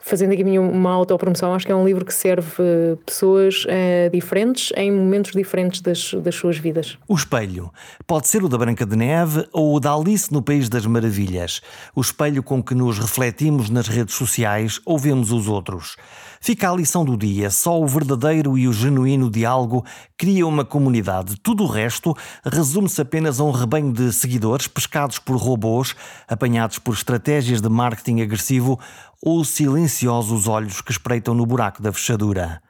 [0.00, 4.72] fazendo aqui uma autopromoção, acho que é um livro que serve eh, pessoas uh, diferentes
[4.76, 6.96] em momentos diferentes das, das suas vidas.
[7.06, 7.70] O espelho
[8.06, 11.60] pode ser o da Branca de Neve ou o da Alice no País das Maravilhas.
[11.94, 15.96] O espelho com que nos refletimos nas redes sociais ou vemos os outros.
[16.40, 19.84] Fica a lição do dia: só o verdadeiro e o genuíno diálogo
[20.16, 21.36] cria uma comunidade.
[21.42, 25.94] Tudo o resto resume-se apenas a um rebanho de seguidores pescados por robôs,
[26.26, 28.78] apanhados por estratégias de marketing agressivo
[29.22, 32.62] ou silenciosos olhos que espreitam no buraco da fechadura.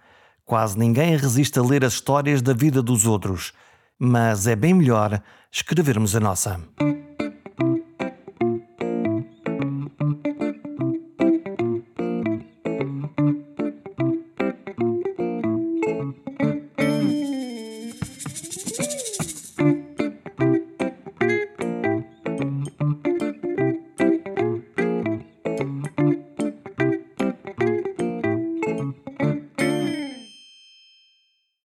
[0.45, 3.53] Quase ninguém resiste a ler as histórias da vida dos outros,
[3.99, 5.21] mas é bem melhor
[5.53, 6.61] escrevermos a nossa.